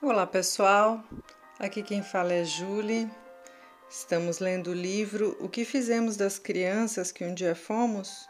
Olá 0.00 0.24
pessoal, 0.28 1.02
aqui 1.58 1.82
quem 1.82 2.04
fala 2.04 2.32
é 2.32 2.44
Julie. 2.44 3.10
Estamos 3.90 4.38
lendo 4.38 4.70
o 4.70 4.72
livro 4.72 5.36
O 5.40 5.48
que 5.48 5.64
Fizemos 5.64 6.16
das 6.16 6.38
Crianças 6.38 7.10
que 7.10 7.24
um 7.24 7.34
Dia 7.34 7.56
Fomos, 7.56 8.28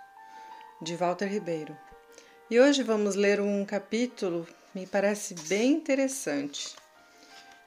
de 0.80 0.96
Walter 0.96 1.26
Ribeiro. 1.26 1.76
E 2.50 2.58
hoje 2.58 2.82
vamos 2.82 3.16
ler 3.16 3.38
um 3.38 3.66
capítulo, 3.66 4.46
me 4.74 4.86
parece 4.86 5.34
bem 5.46 5.72
interessante. 5.72 6.74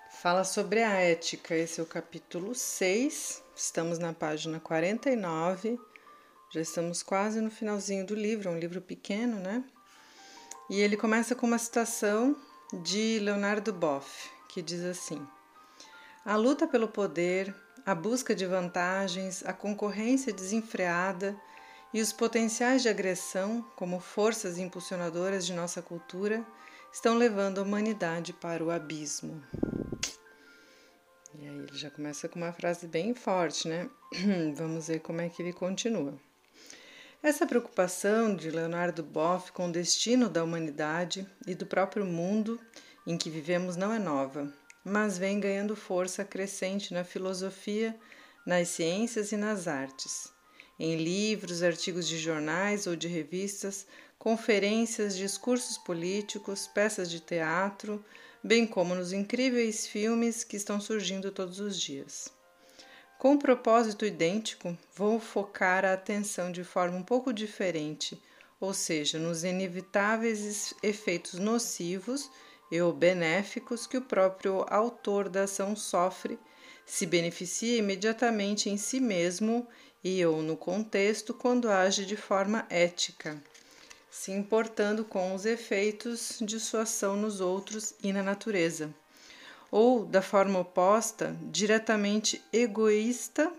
Fala 0.10 0.44
sobre 0.44 0.82
a 0.82 0.94
ética, 0.94 1.54
esse 1.54 1.80
é 1.80 1.84
o 1.84 1.86
capítulo 1.86 2.56
6, 2.56 3.44
estamos 3.56 4.00
na 4.00 4.14
página 4.14 4.60
49, 4.60 5.80
já 6.52 6.60
estamos 6.60 7.04
quase 7.04 7.40
no 7.40 7.52
finalzinho 7.52 8.04
do 8.04 8.16
livro, 8.16 8.50
é 8.50 8.52
um 8.52 8.58
livro 8.58 8.82
pequeno, 8.82 9.38
né? 9.38 9.64
E 10.72 10.80
ele 10.80 10.98
começa 10.98 11.36
com 11.36 11.46
uma 11.46 11.60
citação 11.60 12.36
de 12.74 13.20
Leonardo 13.20 13.74
Boff, 13.74 14.30
que 14.48 14.62
diz 14.62 14.84
assim: 14.84 15.26
A 16.26 16.36
luta 16.36 16.68
pelo 16.68 16.88
poder, 16.88 17.54
a 17.86 17.94
busca 17.94 18.34
de 18.34 18.46
vantagens, 18.46 19.44
a 19.46 19.54
concorrência 19.54 20.32
desenfreada 20.32 21.36
e 21.94 22.02
os 22.02 22.14
potenciais 22.14 22.82
de 22.82 22.90
agressão, 22.90 23.62
como 23.76 24.00
forças 24.00 24.58
impulsionadoras 24.58 25.46
de 25.46 25.54
nossa 25.54 25.82
cultura, 25.82 26.46
estão 26.92 27.18
levando 27.18 27.60
a 27.60 27.64
humanidade 27.64 28.32
para 28.34 28.64
o 28.64 28.72
abismo. 28.72 29.44
E 31.36 31.48
aí 31.48 31.58
ele 31.58 31.78
já 31.78 31.90
começa 31.90 32.30
com 32.30 32.40
uma 32.40 32.54
frase 32.54 32.88
bem 32.88 33.14
forte, 33.14 33.68
né? 33.68 33.90
Vamos 34.56 34.88
ver 34.88 35.00
como 35.00 35.22
é 35.22 35.30
que 35.30 35.42
ele 35.42 35.54
continua. 35.54 36.18
Essa 37.24 37.46
preocupação 37.46 38.36
de 38.36 38.50
Leonardo 38.50 39.04
Boff 39.04 39.52
com 39.52 39.70
o 39.70 39.72
destino 39.72 40.28
da 40.28 40.44
humanidade 40.44 41.28
e 41.46 41.54
do 41.54 41.68
próprio 41.68 42.04
mundo 42.04 42.60
em 43.06 43.16
que 43.16 43.30
vivemos 43.30 43.76
não 43.76 43.94
é 43.94 44.00
nova, 44.00 44.52
mas 44.84 45.20
vem 45.20 45.40
ganhando 45.40 45.76
força 45.76 46.26
crescente 46.26 46.92
na 46.92 47.04
filosofia, 47.04 47.96
nas 48.44 48.70
ciências 48.70 49.32
e 49.32 49.38
nas 49.38 49.68
artes. 49.68 50.34
Em 50.80 50.96
livros, 50.96 51.62
artigos 51.62 52.08
de 52.08 52.18
jornais 52.18 52.88
ou 52.88 52.96
de 52.96 53.08
revistas, 53.08 53.86
conferências, 54.18 55.16
discursos 55.16 55.78
políticos, 55.78 56.66
peças 56.66 57.08
de 57.08 57.20
teatro, 57.20 58.04
bem 58.44 58.66
como 58.66 58.96
nos 58.96 59.14
incríveis 59.14 59.86
filmes 59.86 60.44
que 60.44 60.58
estão 60.58 60.82
surgindo 60.82 61.30
todos 61.30 61.60
os 61.60 61.80
dias. 61.80 62.34
Com 63.22 63.34
um 63.34 63.38
propósito 63.38 64.04
idêntico, 64.04 64.76
vou 64.96 65.20
focar 65.20 65.86
a 65.86 65.94
atenção 65.94 66.52
de 66.52 66.64
forma 66.64 66.98
um 66.98 67.04
pouco 67.04 67.32
diferente, 67.32 68.20
ou 68.60 68.74
seja, 68.74 69.20
nos 69.20 69.44
inevitáveis 69.44 70.74
efeitos 70.82 71.38
nocivos 71.38 72.32
e 72.72 72.82
ou 72.82 72.92
benéficos 72.92 73.86
que 73.86 73.96
o 73.96 74.02
próprio 74.02 74.66
autor 74.68 75.30
da 75.30 75.44
ação 75.44 75.76
sofre, 75.76 76.40
se 76.84 77.06
beneficia 77.06 77.78
imediatamente 77.78 78.72
em 78.72 78.78
si 78.78 79.00
mesmo 79.00 79.68
e 80.04 80.26
ou 80.26 80.42
no 80.42 80.58
contexto 80.58 81.32
quando 81.32 81.70
age 81.70 82.08
de 82.08 82.18
forma 82.18 82.66
ética, 82.72 83.40
se 84.10 84.32
importando 84.32 85.06
com 85.06 85.36
os 85.36 85.46
efeitos 85.46 86.40
de 86.42 86.60
sua 86.60 86.82
ação 86.82 87.16
nos 87.16 87.40
outros 87.40 87.94
e 88.02 88.12
na 88.12 88.24
natureza 88.24 88.92
ou 89.72 90.06
da 90.06 90.22
forma 90.22 90.60
oposta, 90.60 91.36
diretamente 91.50 92.44
egoísta, 92.52 93.52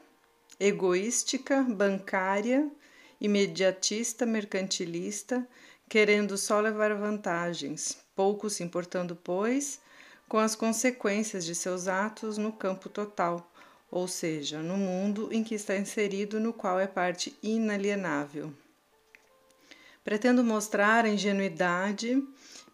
egoística, 0.61 1.63
bancária, 1.63 2.71
imediatista, 3.19 4.27
mercantilista, 4.27 5.49
querendo 5.89 6.37
só 6.37 6.61
levar 6.61 6.95
vantagens, 6.95 7.99
pouco 8.15 8.51
se 8.51 8.63
importando, 8.63 9.17
pois, 9.17 9.81
com 10.29 10.39
as 10.39 10.55
consequências 10.55 11.45
de 11.45 11.55
seus 11.55 11.89
atos 11.89 12.37
no 12.37 12.53
campo 12.53 12.89
total, 12.89 13.51
ou 13.91 14.07
seja, 14.07 14.63
no 14.63 14.77
mundo 14.77 15.29
em 15.33 15.43
que 15.43 15.55
está 15.55 15.77
inserido, 15.77 16.39
no 16.39 16.53
qual 16.53 16.79
é 16.79 16.87
parte 16.87 17.37
inalienável. 17.43 18.53
Pretendo 20.05 20.43
mostrar 20.43 21.05
a 21.05 21.09
ingenuidade 21.09 22.23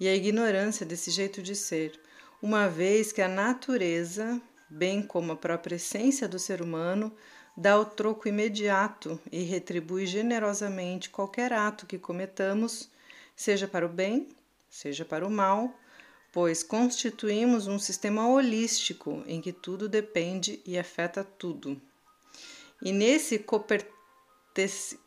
e 0.01 0.09
a 0.09 0.15
ignorância 0.15 0.87
desse 0.87 1.11
jeito 1.11 1.43
de 1.43 1.55
ser 1.55 2.01
uma 2.41 2.69
vez 2.69 3.11
que 3.11 3.21
a 3.21 3.29
natureza, 3.29 4.41
bem 4.71 5.03
como 5.03 5.33
a 5.33 5.37
própria 5.37 5.75
essência 5.77 6.29
do 6.29 6.39
ser 6.39 6.63
humano, 6.63 7.13
dá 7.57 7.77
o 7.79 7.85
troco 7.85 8.29
imediato 8.29 9.21
e 9.33 9.43
retribui 9.43 10.07
generosamente 10.07 11.11
qualquer 11.11 11.53
ato 11.53 11.85
que 11.87 11.99
cometamos, 11.99 12.89
seja 13.35 13.67
para 13.67 13.85
o 13.85 13.89
bem, 13.89 14.29
seja 14.71 15.05
para 15.05 15.27
o 15.27 15.31
mal, 15.31 15.77
pois 16.33 16.63
constituímos 16.63 17.67
um 17.67 17.81
sistema 17.81 18.29
holístico 18.29 19.25
em 19.27 19.41
que 19.41 19.53
tudo 19.53 19.89
depende 19.89 20.63
e 20.65 20.79
afeta 20.79 21.25
tudo. 21.25 21.81
E 22.81 22.93
nesse 22.93 23.45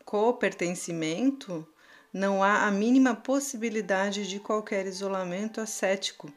copertencimento 0.03 1.65
não 2.11 2.43
há 2.43 2.67
a 2.67 2.71
mínima 2.71 3.15
possibilidade 3.15 4.27
de 4.27 4.37
qualquer 4.41 4.85
isolamento 4.85 5.61
ascético 5.61 6.29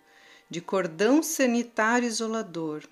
de 0.55 0.61
cordão 0.61 1.21
sanitário 1.21 2.07
isolador, 2.07 2.85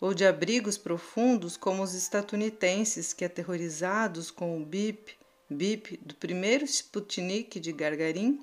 ou 0.00 0.14
de 0.14 0.24
abrigos 0.24 0.78
profundos 0.78 1.56
como 1.56 1.82
os 1.82 1.94
estadunidenses 1.94 3.12
que, 3.12 3.24
aterrorizados 3.24 4.30
com 4.30 4.56
o 4.56 4.64
bip, 4.64 5.12
bip 5.50 5.96
do 5.96 6.14
primeiro 6.14 6.64
Sputnik 6.64 7.58
de 7.58 7.72
Gargarin, 7.72 8.38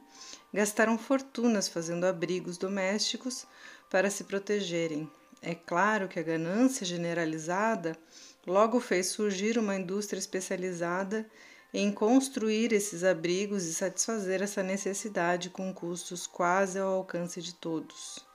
gastaram 0.53 0.97
fortunas 0.97 1.69
fazendo 1.69 2.03
abrigos 2.03 2.57
domésticos 2.57 3.47
para 3.89 4.09
se 4.09 4.25
protegerem. 4.25 5.09
É 5.41 5.55
claro 5.55 6.09
que 6.09 6.19
a 6.19 6.23
ganância 6.23 6.85
generalizada 6.85 7.97
logo 8.45 8.81
fez 8.81 9.07
surgir 9.07 9.57
uma 9.57 9.77
indústria 9.77 10.19
especializada 10.19 11.25
em 11.73 11.93
construir 11.93 12.73
esses 12.73 13.05
abrigos 13.05 13.63
e 13.63 13.73
satisfazer 13.73 14.41
essa 14.41 14.61
necessidade 14.61 15.49
com 15.49 15.73
custos 15.73 16.27
quase 16.27 16.77
ao 16.77 16.95
alcance 16.95 17.41
de 17.41 17.55
todos. 17.55 18.27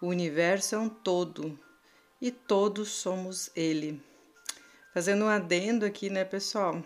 O 0.00 0.06
universo 0.06 0.76
é 0.76 0.78
um 0.78 0.88
todo 0.88 1.58
e 2.20 2.30
todos 2.30 2.88
somos 2.88 3.50
ele. 3.56 4.00
Fazendo 4.94 5.24
um 5.24 5.28
adendo 5.28 5.84
aqui, 5.84 6.08
né, 6.08 6.24
pessoal? 6.24 6.84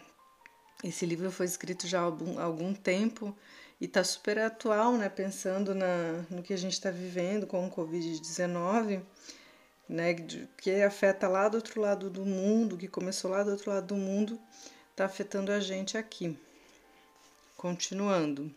Esse 0.83 1.05
livro 1.05 1.31
foi 1.31 1.45
escrito 1.45 1.87
já 1.87 2.01
há 2.01 2.05
algum, 2.05 2.41
algum 2.41 2.73
tempo 2.73 3.37
e 3.79 3.85
está 3.85 4.03
super 4.03 4.39
atual, 4.39 4.97
né? 4.97 5.11
Pensando 5.11 5.75
na, 5.75 6.25
no 6.31 6.43
que 6.43 6.55
a 6.55 6.57
gente 6.57 6.73
está 6.73 6.91
vivendo 6.91 7.47
com 7.47 7.67
o 7.67 7.71
Covid-19, 7.71 9.03
né? 9.87 10.15
Que 10.57 10.83
afeta 10.83 11.29
lá 11.29 11.51
do 11.51 11.57
outro 11.57 11.83
lado 11.83 12.09
do 12.09 12.25
mundo, 12.25 12.79
que 12.79 12.89
começou 12.89 13.31
lá 13.31 13.43
do 13.43 13.51
outro 13.51 13.71
lado 13.71 13.89
do 13.89 13.97
mundo, 13.97 14.41
está 14.91 15.05
afetando 15.05 15.53
a 15.53 15.61
gente 15.61 15.99
aqui. 15.99 16.39
Continuando. 17.59 18.51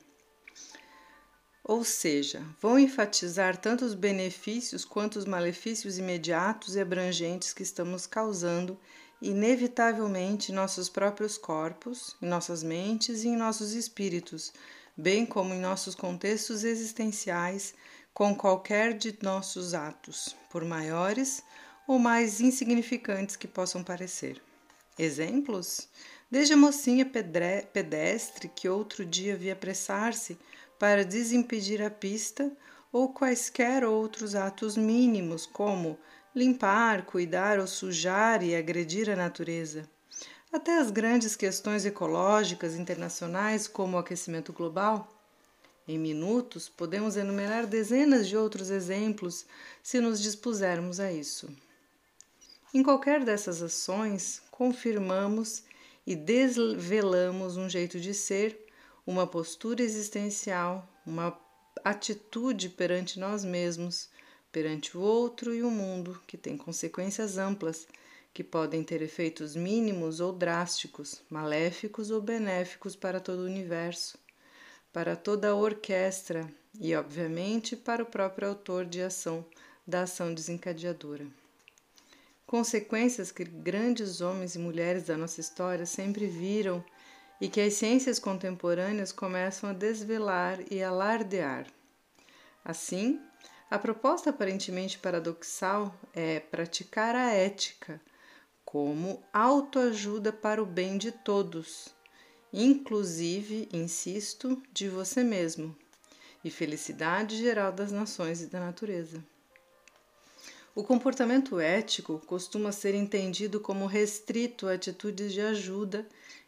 Ou 1.67 1.83
seja, 1.83 2.45
vão 2.61 2.77
enfatizar 2.77 3.57
tanto 3.57 3.83
os 3.83 3.95
benefícios 3.95 4.85
quanto 4.85 5.15
os 5.15 5.25
malefícios 5.25 5.97
imediatos 5.97 6.75
e 6.75 6.79
abrangentes 6.79 7.53
que 7.53 7.63
estamos 7.63 8.05
causando 8.05 8.79
inevitavelmente 9.19 10.51
em 10.51 10.55
nossos 10.55 10.89
próprios 10.89 11.39
corpos, 11.39 12.15
em 12.21 12.27
nossas 12.27 12.61
mentes 12.61 13.23
e 13.23 13.29
em 13.29 13.35
nossos 13.35 13.73
espíritos, 13.73 14.53
bem 14.95 15.25
como 15.25 15.55
em 15.55 15.59
nossos 15.59 15.95
contextos 15.95 16.63
existenciais, 16.63 17.73
com 18.13 18.35
qualquer 18.35 18.95
de 18.95 19.17
nossos 19.23 19.73
atos, 19.73 20.35
por 20.51 20.63
maiores 20.63 21.43
ou 21.87 21.97
mais 21.97 22.41
insignificantes 22.41 23.35
que 23.35 23.47
possam 23.47 23.83
parecer. 23.83 24.39
Exemplos? 24.99 25.89
Desde 26.29 26.53
a 26.53 26.57
mocinha 26.57 27.05
pedestre 27.05 28.49
que 28.49 28.69
outro 28.69 29.03
dia 29.03 29.35
via 29.35 29.53
apressar-se 29.53 30.37
para 30.77 31.05
desimpedir 31.05 31.81
a 31.81 31.89
pista 31.89 32.51
ou 32.91 33.09
quaisquer 33.09 33.83
outros 33.83 34.35
atos 34.35 34.77
mínimos, 34.77 35.45
como 35.45 35.97
limpar, 36.33 37.05
cuidar 37.05 37.59
ou 37.59 37.67
sujar 37.67 38.43
e 38.43 38.55
agredir 38.55 39.09
a 39.09 39.15
natureza. 39.15 39.89
Até 40.51 40.77
as 40.77 40.91
grandes 40.91 41.35
questões 41.35 41.85
ecológicas 41.85 42.75
internacionais, 42.75 43.67
como 43.67 43.97
o 43.97 43.99
aquecimento 43.99 44.53
global. 44.53 45.11
Em 45.87 45.99
minutos, 45.99 46.67
podemos 46.69 47.17
enumerar 47.17 47.67
dezenas 47.67 48.27
de 48.27 48.35
outros 48.37 48.69
exemplos 48.69 49.45
se 49.83 49.99
nos 49.99 50.21
dispusermos 50.21 50.99
a 50.99 51.11
isso. 51.11 51.49
Em 52.73 52.81
qualquer 52.81 53.23
dessas 53.23 53.61
ações, 53.61 54.41
confirmamos 54.51 55.63
e 56.07 56.15
desvelamos 56.15 57.57
um 57.57 57.69
jeito 57.69 57.99
de 57.99 58.13
ser 58.13 58.64
uma 59.05 59.27
postura 59.27 59.81
existencial, 59.83 60.87
uma 61.05 61.39
atitude 61.83 62.69
perante 62.69 63.19
nós 63.19 63.45
mesmos, 63.45 64.09
perante 64.51 64.97
o 64.97 65.01
outro 65.01 65.53
e 65.53 65.61
o 65.61 65.69
mundo, 65.69 66.19
que 66.25 66.37
tem 66.37 66.57
consequências 66.57 67.37
amplas, 67.37 67.87
que 68.33 68.43
podem 68.43 68.83
ter 68.83 69.01
efeitos 69.01 69.55
mínimos 69.55 70.19
ou 70.19 70.33
drásticos, 70.33 71.21
maléficos 71.29 72.09
ou 72.11 72.21
benéficos 72.21 72.95
para 72.95 73.19
todo 73.19 73.39
o 73.39 73.45
universo, 73.45 74.17
para 74.91 75.15
toda 75.15 75.49
a 75.49 75.55
orquestra 75.55 76.49
e, 76.79 76.95
obviamente, 76.95 77.75
para 77.75 78.03
o 78.03 78.05
próprio 78.05 78.49
autor 78.49 78.85
de 78.85 79.01
ação 79.01 79.45
da 79.87 80.01
ação 80.01 80.33
desencadeadora. 80.33 81.27
Consequências 82.45 83.31
que 83.31 83.43
grandes 83.43 84.21
homens 84.21 84.55
e 84.55 84.59
mulheres 84.59 85.05
da 85.05 85.17
nossa 85.17 85.39
história 85.39 85.85
sempre 85.85 86.27
viram 86.27 86.83
e 87.39 87.49
que 87.49 87.61
as 87.61 87.73
ciências 87.73 88.19
contemporâneas 88.19 89.11
começam 89.11 89.69
a 89.69 89.73
desvelar 89.73 90.59
e 90.71 90.81
alardear. 90.81 91.67
Assim, 92.63 93.21
a 93.69 93.77
proposta 93.77 94.29
aparentemente 94.29 94.97
paradoxal 94.97 95.93
é 96.13 96.39
praticar 96.39 97.15
a 97.15 97.31
ética 97.31 97.99
como 98.63 99.23
autoajuda 99.31 100.31
para 100.31 100.61
o 100.61 100.65
bem 100.65 100.97
de 100.97 101.11
todos, 101.11 101.93
inclusive, 102.51 103.69
insisto, 103.71 104.61
de 104.71 104.87
você 104.89 105.23
mesmo, 105.23 105.75
e 106.43 106.49
felicidade 106.49 107.37
geral 107.37 107.71
das 107.71 107.91
nações 107.91 108.41
e 108.41 108.47
da 108.47 108.59
natureza. 108.59 109.23
O 110.75 110.83
comportamento 110.83 111.59
ético 111.59 112.21
costuma 112.25 112.71
ser 112.71 112.93
entendido 112.93 113.61
como 113.61 113.85
restrito 113.85 114.67
a 114.67 114.73
atitudes 114.73 115.31
de 115.31 115.39
ajuda 115.39 116.05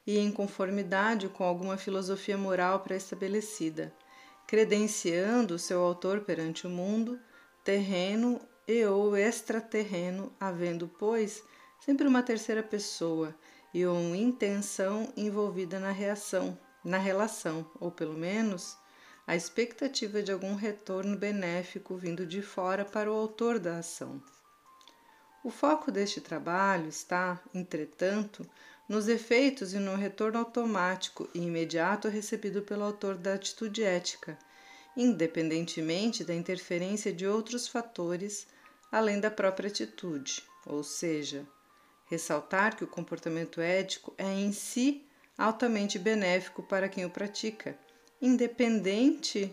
e 0.07 0.17
em 0.17 0.31
conformidade 0.31 1.27
com 1.27 1.43
alguma 1.43 1.75
filosofia 1.75 2.37
moral 2.37 2.79
pré-estabelecida, 2.79 3.93
credenciando 4.47 5.59
seu 5.59 5.81
autor 5.81 6.21
perante 6.21 6.65
o 6.65 6.69
mundo, 6.69 7.19
terreno 7.61 8.39
e 8.65 8.85
ou 8.85 9.17
extraterreno, 9.17 10.33
havendo, 10.39 10.87
pois, 10.87 11.43
sempre 11.81 12.07
uma 12.07 12.23
terceira 12.23 12.63
pessoa 12.63 13.35
e 13.73 13.85
uma 13.85 14.15
intenção 14.15 15.11
envolvida 15.17 15.77
na 15.77 15.91
reação, 15.91 16.57
na 16.85 16.97
relação, 16.97 17.69
ou 17.77 17.91
pelo 17.91 18.13
menos 18.13 18.77
a 19.27 19.35
expectativa 19.35 20.23
de 20.23 20.31
algum 20.31 20.55
retorno 20.55 21.17
benéfico 21.17 21.97
vindo 21.97 22.25
de 22.25 22.41
fora 22.41 22.85
para 22.85 23.11
o 23.11 23.15
autor 23.15 23.59
da 23.59 23.79
ação. 23.79 24.23
O 25.43 25.49
foco 25.49 25.91
deste 25.91 26.21
trabalho 26.21 26.87
está, 26.87 27.41
entretanto, 27.53 28.49
nos 28.87 29.07
efeitos 29.07 29.73
e 29.73 29.79
no 29.79 29.95
retorno 29.95 30.39
automático 30.39 31.29
e 31.33 31.39
imediato 31.39 32.07
recebido 32.07 32.61
pelo 32.61 32.83
autor 32.83 33.15
da 33.15 33.33
atitude 33.33 33.83
ética, 33.83 34.37
independentemente 34.95 36.23
da 36.23 36.33
interferência 36.33 37.11
de 37.11 37.27
outros 37.27 37.67
fatores 37.67 38.47
além 38.91 39.19
da 39.19 39.29
própria 39.29 39.67
atitude, 39.67 40.43
ou 40.65 40.83
seja, 40.83 41.45
ressaltar 42.05 42.75
que 42.75 42.83
o 42.83 42.87
comportamento 42.87 43.59
ético 43.59 44.13
é 44.17 44.31
em 44.31 44.53
si 44.53 45.05
altamente 45.37 45.99
benéfico 45.99 46.63
para 46.63 46.87
quem 46.87 47.05
o 47.05 47.09
pratica 47.09 47.77
independente 48.21 49.51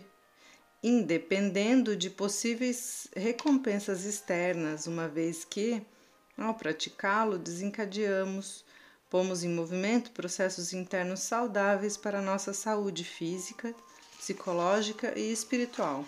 independendo 0.81 1.95
de 1.95 2.11
possíveis 2.11 3.07
recompensas 3.15 4.05
externas, 4.05 4.85
uma 4.85 5.07
vez 5.07 5.43
que, 5.43 5.81
ao 6.37 6.53
praticá-lo, 6.53 7.39
desencadeamos, 7.39 8.63
pomos 9.09 9.43
em 9.43 9.49
movimento 9.49 10.11
processos 10.11 10.73
internos 10.73 11.21
saudáveis 11.21 11.95
para 11.97 12.21
nossa 12.21 12.53
saúde 12.53 13.03
física, 13.03 13.73
psicológica 14.17 15.17
e 15.17 15.31
espiritual. 15.31 16.05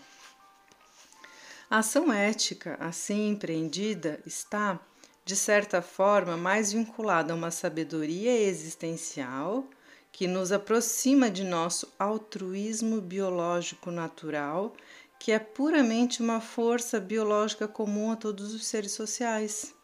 A 1.69 1.79
ação 1.79 2.11
ética, 2.11 2.77
assim 2.79 3.29
empreendida, 3.29 4.21
está, 4.25 4.79
de 5.25 5.35
certa 5.35 5.81
forma, 5.81 6.38
mais 6.38 6.71
vinculada 6.71 7.33
a 7.33 7.35
uma 7.35 7.51
sabedoria 7.51 8.39
existencial 8.39 9.67
que 10.11 10.27
nos 10.27 10.51
aproxima 10.51 11.29
de 11.29 11.44
nosso 11.44 11.94
altruísmo 11.99 13.01
biológico 13.01 13.91
natural, 13.91 14.73
que 15.19 15.31
é 15.31 15.38
puramente 15.38 16.23
uma 16.23 16.39
força 16.39 16.99
biológica 16.99 17.67
comum 17.67 18.11
a 18.11 18.15
todos 18.15 18.53
os 18.53 18.65
seres 18.65 18.94
sociais, 18.94 19.75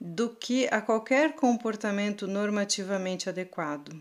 do 0.00 0.30
que 0.30 0.68
a 0.70 0.80
qualquer 0.80 1.34
comportamento 1.34 2.26
normativamente 2.26 3.28
adequado. 3.28 3.98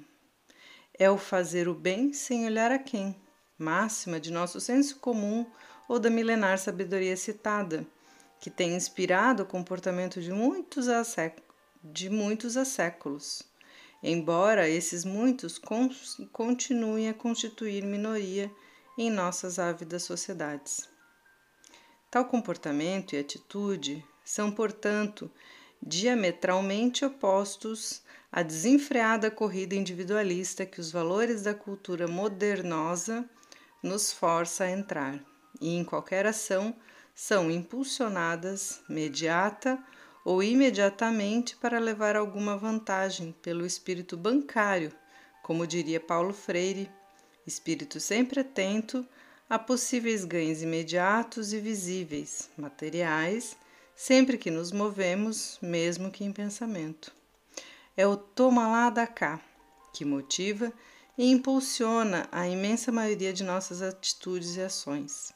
É 0.97 1.09
o 1.09 1.17
fazer 1.17 1.67
o 1.67 1.73
bem 1.73 2.13
sem 2.13 2.45
olhar 2.45 2.71
a 2.71 2.79
quem, 2.79 3.15
máxima 3.57 4.19
de 4.19 4.31
nosso 4.31 4.59
senso 4.59 4.99
comum 4.99 5.45
ou 5.87 5.99
da 5.99 6.09
milenar 6.09 6.57
sabedoria 6.57 7.15
citada, 7.15 7.85
que 8.39 8.49
tem 8.49 8.75
inspirado 8.75 9.43
o 9.43 9.45
comportamento 9.45 10.21
de 10.21 10.31
muitos 10.31 10.87
a, 10.89 11.03
de 11.83 12.09
muitos 12.09 12.57
a 12.57 12.65
séculos 12.65 13.43
embora 14.05 14.69
esses 14.69 15.03
muitos 15.03 15.59
continuem 16.31 17.09
a 17.09 17.13
constituir 17.13 17.83
minoria 17.83 18.51
em 18.95 19.09
nossas 19.09 19.57
ávidas 19.57 20.03
sociedades. 20.03 20.87
Tal 22.11 22.25
comportamento 22.25 23.13
e 23.13 23.19
atitude 23.19 24.05
são, 24.23 24.51
portanto, 24.51 25.29
diametralmente 25.85 27.05
opostos 27.05 28.01
à 28.31 28.41
desenfreada 28.41 29.29
corrida 29.29 29.75
individualista 29.75 30.65
que 30.65 30.81
os 30.81 30.91
valores 30.91 31.43
da 31.43 31.53
cultura 31.53 32.07
modernosa 32.07 33.23
nos 33.83 34.11
força 34.11 34.63
a 34.63 34.71
entrar, 34.71 35.23
e 35.61 35.75
em 35.75 35.83
qualquer 35.83 36.25
ação 36.25 36.75
são 37.13 37.51
impulsionadas 37.51 38.81
mediata 38.89 39.77
ou 40.25 40.41
imediatamente 40.41 41.55
para 41.55 41.77
levar 41.77 42.15
alguma 42.15 42.57
vantagem 42.57 43.33
pelo 43.43 43.63
espírito 43.63 44.17
bancário, 44.17 44.91
como 45.43 45.67
diria 45.67 45.99
Paulo 45.99 46.33
Freire, 46.33 46.89
espírito 47.45 47.99
sempre 47.99 48.39
atento 48.39 49.07
a 49.47 49.59
possíveis 49.59 50.25
ganhos 50.25 50.63
imediatos 50.63 51.53
e 51.53 51.59
visíveis, 51.59 52.49
materiais, 52.57 53.55
sempre 53.95 54.37
que 54.37 54.51
nos 54.51 54.71
movemos, 54.71 55.57
mesmo 55.61 56.11
que 56.11 56.23
em 56.23 56.31
pensamento. 56.31 57.13
É 57.95 58.05
o 58.05 58.17
toma 58.17 58.67
lá 58.67 58.89
da 58.89 59.07
cá 59.07 59.41
que 59.93 60.03
motiva 60.03 60.73
e 61.17 61.31
impulsiona 61.31 62.27
a 62.31 62.47
imensa 62.47 62.91
maioria 62.91 63.31
de 63.31 63.43
nossas 63.43 63.81
atitudes 63.81 64.57
e 64.57 64.61
ações. 64.61 65.33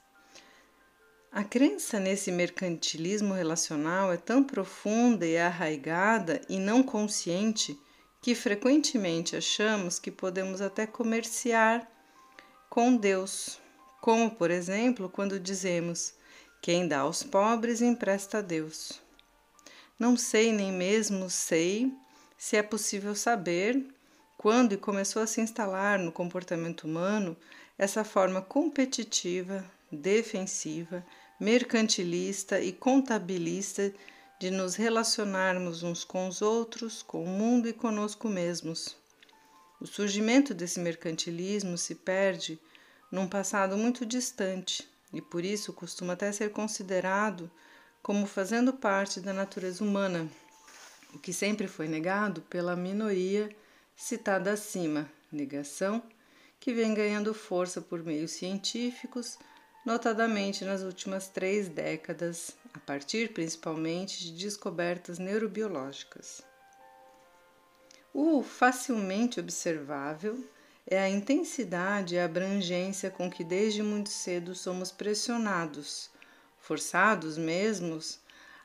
A 1.31 1.44
crença 1.44 2.00
nesse 2.00 2.31
mercantilismo 2.31 3.33
relacional 3.33 4.11
é 4.11 4.17
tão 4.17 4.44
profunda 4.44 5.25
e 5.25 5.38
arraigada 5.38 6.41
e 6.50 6.59
não 6.59 6.83
consciente 6.83 7.79
que 8.21 8.35
frequentemente 8.35 9.35
achamos 9.35 10.00
que 10.00 10.11
podemos 10.11 10.59
até 10.59 10.85
comerciar 10.85 11.89
com 12.69 12.97
Deus, 12.97 13.61
como 14.01 14.31
por 14.31 14.51
exemplo 14.51 15.07
quando 15.07 15.39
dizemos: 15.39 16.16
quem 16.61 16.87
dá 16.87 16.99
aos 16.99 17.23
pobres 17.23 17.81
empresta 17.81 18.39
a 18.39 18.42
Deus. 18.42 19.01
Não 19.97 20.16
sei 20.16 20.51
nem 20.51 20.71
mesmo 20.71 21.30
sei 21.30 21.92
se 22.37 22.56
é 22.56 22.63
possível 22.63 23.16
saber 23.16 23.85
quando 24.37 24.73
e 24.73 24.78
começou 24.78 25.21
a 25.21 25.28
se 25.28 25.42
instalar 25.42 25.99
no 25.99 26.11
comportamento 26.11 26.85
humano 26.85 27.35
essa 27.78 28.04
forma 28.04 28.42
competitiva, 28.42 29.63
defensiva 29.92 31.06
mercantilista 31.39 32.59
e 32.59 32.73
contabilista 32.73 33.94
de 34.39 34.51
nos 34.51 34.75
relacionarmos 34.75 35.83
uns 35.83 36.04
com 36.04 36.28
os 36.28 36.42
outros, 36.42 37.01
com 37.01 37.23
o 37.23 37.28
mundo 37.28 37.68
e 37.69 37.73
conosco 37.73 38.28
mesmos. 38.28 38.97
O 39.80 39.87
surgimento 39.87 40.54
desse 40.54 40.80
mercantilismo 40.81 41.78
se 41.78 41.95
perde 41.95 42.59
num 43.09 43.28
passado 43.28 43.78
muito 43.78 44.06
distante 44.06 44.87
e 45.13 45.21
por 45.21 45.44
isso 45.44 45.73
costuma 45.73 46.13
até 46.13 46.31
ser 46.31 46.51
considerado 46.51 47.49
como 48.01 48.25
fazendo 48.25 48.73
parte 48.73 49.19
da 49.19 49.33
natureza 49.33 49.83
humana, 49.83 50.28
o 51.13 51.19
que 51.19 51.33
sempre 51.33 51.68
foi 51.68 51.87
negado 51.87 52.42
pela 52.44 52.75
minoria 52.75 53.49
citada 53.95 54.51
acima, 54.54 55.09
negação 55.31 56.01
que 56.59 56.73
vem 56.73 56.94
ganhando 56.94 57.33
força 57.33 57.81
por 57.81 58.04
meios 58.04 58.31
científicos 58.31 59.37
notadamente 59.85 60.66
nas 60.66 60.81
últimas 60.81 61.28
três 61.30 61.68
décadas, 61.68 62.56
a 62.73 62.80
partir 62.80 63.33
principalmente 63.33 64.23
de 64.23 64.31
descobertas 64.44 65.18
neurobiológicas. 65.18 66.44
O 68.13 68.44
facilmente 68.44 69.39
observável 69.39 70.44
é 70.91 70.97
a 70.97 71.07
intensidade 71.07 72.15
e 72.15 72.19
a 72.19 72.25
abrangência 72.25 73.11
com 73.11 73.29
que 73.29 73.43
desde 73.43 73.83
muito 73.83 74.09
cedo 74.09 74.55
somos 74.55 74.91
pressionados, 74.91 76.09
forçados 76.59 77.37
mesmos, 77.37 78.19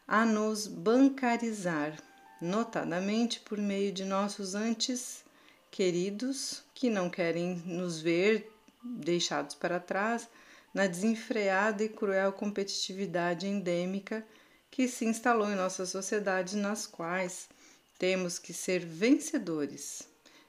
a 0.09 0.25
nos 0.25 0.67
bancarizar, 0.67 2.03
notadamente 2.41 3.41
por 3.41 3.59
meio 3.59 3.93
de 3.93 4.07
nossos 4.07 4.55
antes 4.55 5.23
queridos 5.71 6.63
que 6.75 6.89
não 6.89 7.11
querem 7.11 7.63
nos 7.67 8.01
ver 8.01 8.51
deixados 8.83 9.55
para 9.55 9.79
trás 9.79 10.27
na 10.73 10.87
desenfreada 10.87 11.85
e 11.85 11.91
cruel 11.91 12.33
competitividade 12.33 13.47
endêmica 13.47 14.27
que 14.71 14.89
se 14.89 15.05
instalou 15.05 15.51
em 15.51 15.55
nossas 15.55 15.91
sociedades, 15.91 16.55
nas 16.55 16.87
quais 16.87 17.51
temos 17.99 18.39
que 18.39 18.55
ser 18.55 18.85
vencedores, 18.85 20.09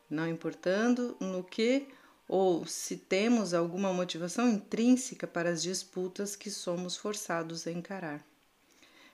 não 0.09 0.27
importando 0.27 1.15
no 1.19 1.43
que 1.43 1.87
ou 2.27 2.65
se 2.65 2.97
temos 2.97 3.53
alguma 3.53 3.93
motivação 3.93 4.49
intrínseca 4.49 5.27
para 5.27 5.49
as 5.49 5.61
disputas 5.61 6.35
que 6.35 6.49
somos 6.49 6.97
forçados 6.97 7.67
a 7.67 7.71
encarar. 7.71 8.25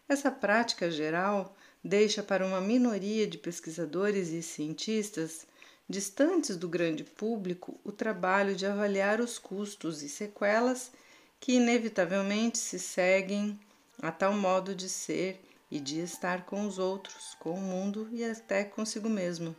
Essa 0.08 0.32
prática 0.32 0.90
geral 0.90 1.56
deixa 1.84 2.22
para 2.22 2.46
uma 2.46 2.62
minoria 2.62 3.28
de 3.28 3.38
pesquisadores 3.38 4.30
e 4.30 4.42
cientistas 4.42 5.48
distantes 5.90 6.56
do 6.56 6.70
grande 6.70 7.04
público 7.04 7.80
o 7.84 7.92
trabalho 7.92 8.56
de 8.56 8.66
avaliar 8.66 9.20
os 9.20 9.38
custos 9.38 10.02
e 10.02 10.10
sequelas 10.10 10.92
que 11.40 11.54
inevitavelmente 11.54 12.58
se 12.58 12.80
seguem 12.80 13.60
a 14.02 14.12
tal 14.12 14.34
modo 14.34 14.74
de 14.74 14.88
ser 14.88 15.42
e 15.70 15.80
de 15.80 16.00
estar 16.00 16.46
com 16.46 16.66
os 16.66 16.78
outros, 16.78 17.36
com 17.40 17.52
o 17.52 17.62
mundo 17.62 18.08
e 18.12 18.24
até 18.24 18.64
consigo 18.64 19.10
mesmo. 19.10 19.56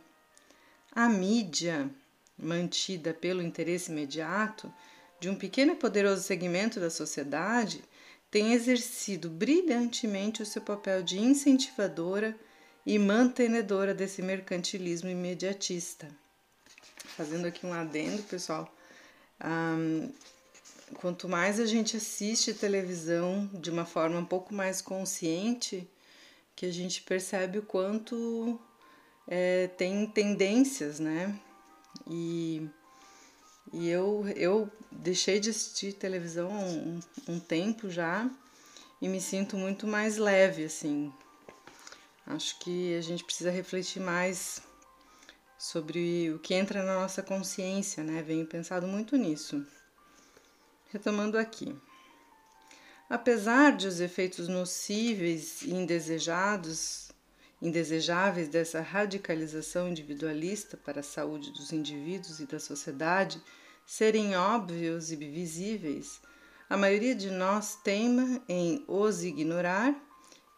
A 0.95 1.09
mídia, 1.09 1.89
mantida 2.37 3.15
pelo 3.15 3.41
interesse 3.41 3.91
imediato 3.91 4.71
de 5.19 5.27
um 5.27 5.35
pequeno 5.35 5.71
e 5.73 5.75
poderoso 5.75 6.21
segmento 6.21 6.79
da 6.79 6.91
sociedade, 6.91 7.83
tem 8.29 8.53
exercido 8.53 9.27
brilhantemente 9.27 10.43
o 10.43 10.45
seu 10.45 10.61
papel 10.61 11.01
de 11.01 11.19
incentivadora 11.19 12.37
e 12.85 12.99
mantenedora 12.99 13.93
desse 13.93 14.21
mercantilismo 14.21 15.09
imediatista. 15.09 16.07
Fazendo 17.17 17.47
aqui 17.47 17.65
um 17.65 17.73
adendo, 17.73 18.21
pessoal, 18.23 18.71
um, 19.43 20.11
quanto 20.95 21.27
mais 21.27 21.59
a 21.59 21.65
gente 21.65 21.97
assiste 21.97 22.53
televisão 22.53 23.49
de 23.53 23.71
uma 23.71 23.85
forma 23.85 24.19
um 24.19 24.25
pouco 24.25 24.53
mais 24.53 24.79
consciente, 24.79 25.89
que 26.55 26.67
a 26.67 26.71
gente 26.71 27.01
percebe 27.01 27.57
o 27.57 27.63
quanto 27.63 28.59
é, 29.27 29.67
tem 29.67 30.05
tendências, 30.07 30.99
né? 30.99 31.39
E, 32.07 32.67
e 33.71 33.89
eu, 33.89 34.25
eu 34.35 34.69
deixei 34.91 35.39
de 35.39 35.49
assistir 35.49 35.93
televisão 35.93 36.51
um, 36.51 36.99
um 37.27 37.39
tempo 37.39 37.89
já 37.89 38.29
e 39.01 39.07
me 39.07 39.21
sinto 39.21 39.57
muito 39.57 39.87
mais 39.87 40.17
leve, 40.17 40.65
assim. 40.65 41.13
Acho 42.25 42.57
que 42.59 42.95
a 42.95 43.01
gente 43.01 43.23
precisa 43.23 43.51
refletir 43.51 44.01
mais 44.01 44.61
sobre 45.57 46.31
o 46.31 46.39
que 46.39 46.53
entra 46.53 46.83
na 46.83 46.99
nossa 46.99 47.21
consciência, 47.23 48.03
né? 48.03 48.21
Venho 48.21 48.45
pensado 48.45 48.87
muito 48.87 49.15
nisso. 49.15 49.65
Retomando 50.91 51.37
aqui. 51.37 51.75
Apesar 53.09 53.75
de 53.75 53.87
os 53.87 53.99
efeitos 53.99 54.47
nocíveis 54.47 55.61
e 55.61 55.71
indesejados, 55.71 57.12
indesejáveis 57.63 58.49
dessa 58.49 58.81
radicalização 58.81 59.87
individualista 59.87 60.75
para 60.75 60.99
a 60.99 61.03
saúde 61.03 61.49
dos 61.53 61.71
indivíduos 61.71 62.41
e 62.41 62.45
da 62.45 62.59
sociedade 62.59 63.41
serem 63.85 64.35
óbvios 64.35 65.13
e 65.13 65.15
visíveis, 65.15 66.19
a 66.69 66.75
maioria 66.75 67.15
de 67.15 67.31
nós 67.31 67.77
teima 67.81 68.41
em 68.49 68.83
os 68.85 69.23
ignorar 69.23 69.95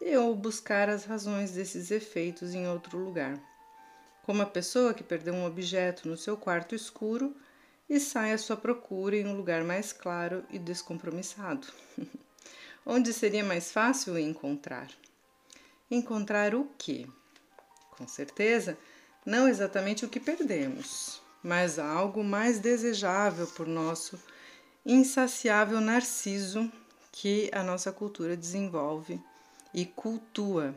e 0.02 0.18
ou 0.18 0.36
buscar 0.36 0.90
as 0.90 1.06
razões 1.06 1.52
desses 1.52 1.92
efeitos 1.92 2.56
em 2.56 2.68
outro 2.68 2.98
lugar. 2.98 3.40
Como 4.24 4.42
a 4.42 4.48
pessoa 4.48 4.92
que 4.92 5.04
perdeu 5.04 5.36
um 5.36 5.46
objeto 5.46 6.08
no 6.08 6.18
seu 6.18 6.36
quarto 6.36 6.74
escuro 6.74 7.36
e 7.88 8.00
sai 8.00 8.34
à 8.34 8.38
sua 8.40 8.58
procura 8.58 9.16
em 9.16 9.28
um 9.28 9.38
lugar 9.38 9.64
mais 9.64 9.94
claro 9.94 10.44
e 10.50 10.58
descompromissado. 10.58 11.68
Onde 12.84 13.14
seria 13.14 13.44
mais 13.44 13.72
fácil 13.72 14.18
encontrar? 14.18 14.88
Encontrar 15.90 16.56
o 16.56 16.68
quê? 16.78 17.06
Com 17.92 18.08
certeza, 18.08 18.78
não 19.26 19.48
exatamente 19.48 20.04
o 20.04 20.10
que 20.10 20.20
perdemos, 20.20 21.22
mas 21.44 21.78
algo 21.78 22.24
mais 22.24 22.58
desejável 22.60 23.46
por 23.48 23.68
nosso 23.68 24.20
insaciável 24.84 25.80
narciso 25.80 26.72
que 27.12 27.50
a 27.54 27.64
nossa 27.64 27.92
cultura 27.92 28.36
desenvolve 28.36 29.22
e 29.74 29.86
cultua. 29.86 30.74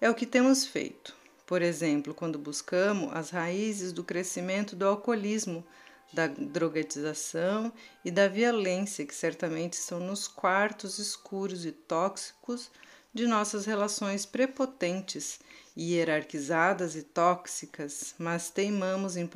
É 0.00 0.10
o 0.10 0.14
que 0.14 0.26
temos 0.26 0.66
feito. 0.66 1.14
Por 1.46 1.62
exemplo, 1.62 2.12
quando 2.12 2.38
buscamos 2.38 3.10
as 3.14 3.30
raízes 3.30 3.92
do 3.92 4.04
crescimento 4.04 4.76
do 4.76 4.86
alcoolismo 4.86 5.64
da 6.12 6.26
drogatização 6.26 7.72
e 8.04 8.10
da 8.10 8.28
violência 8.28 9.06
que 9.06 9.14
certamente 9.14 9.74
estão 9.74 9.98
nos 9.98 10.28
quartos 10.28 10.98
escuros 10.98 11.64
e 11.64 11.72
tóxicos 11.72 12.70
de 13.14 13.26
nossas 13.26 13.66
relações 13.66 14.24
prepotentes, 14.24 15.38
hierarquizadas 15.76 16.96
e 16.96 17.02
tóxicas, 17.02 18.14
mas 18.18 18.50
teimamos 18.50 19.16
em 19.16 19.28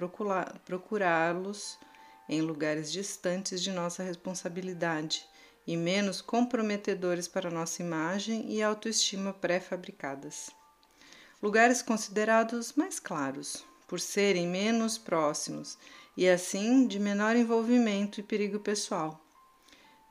procurá-los 0.64 1.78
em 2.28 2.40
lugares 2.40 2.90
distantes 2.90 3.62
de 3.62 3.70
nossa 3.70 4.02
responsabilidade 4.02 5.26
e 5.66 5.76
menos 5.76 6.20
comprometedores 6.20 7.28
para 7.28 7.50
nossa 7.50 7.82
imagem 7.82 8.50
e 8.52 8.62
autoestima 8.62 9.32
pré-fabricadas. 9.32 10.50
Lugares 11.42 11.82
considerados 11.82 12.72
mais 12.72 12.98
claros, 12.98 13.64
por 13.86 14.00
serem 14.00 14.46
menos 14.46 14.96
próximos 14.96 15.76
e 16.16 16.28
assim 16.28 16.86
de 16.86 16.98
menor 16.98 17.36
envolvimento 17.36 18.20
e 18.20 18.22
perigo 18.22 18.58
pessoal. 18.58 19.20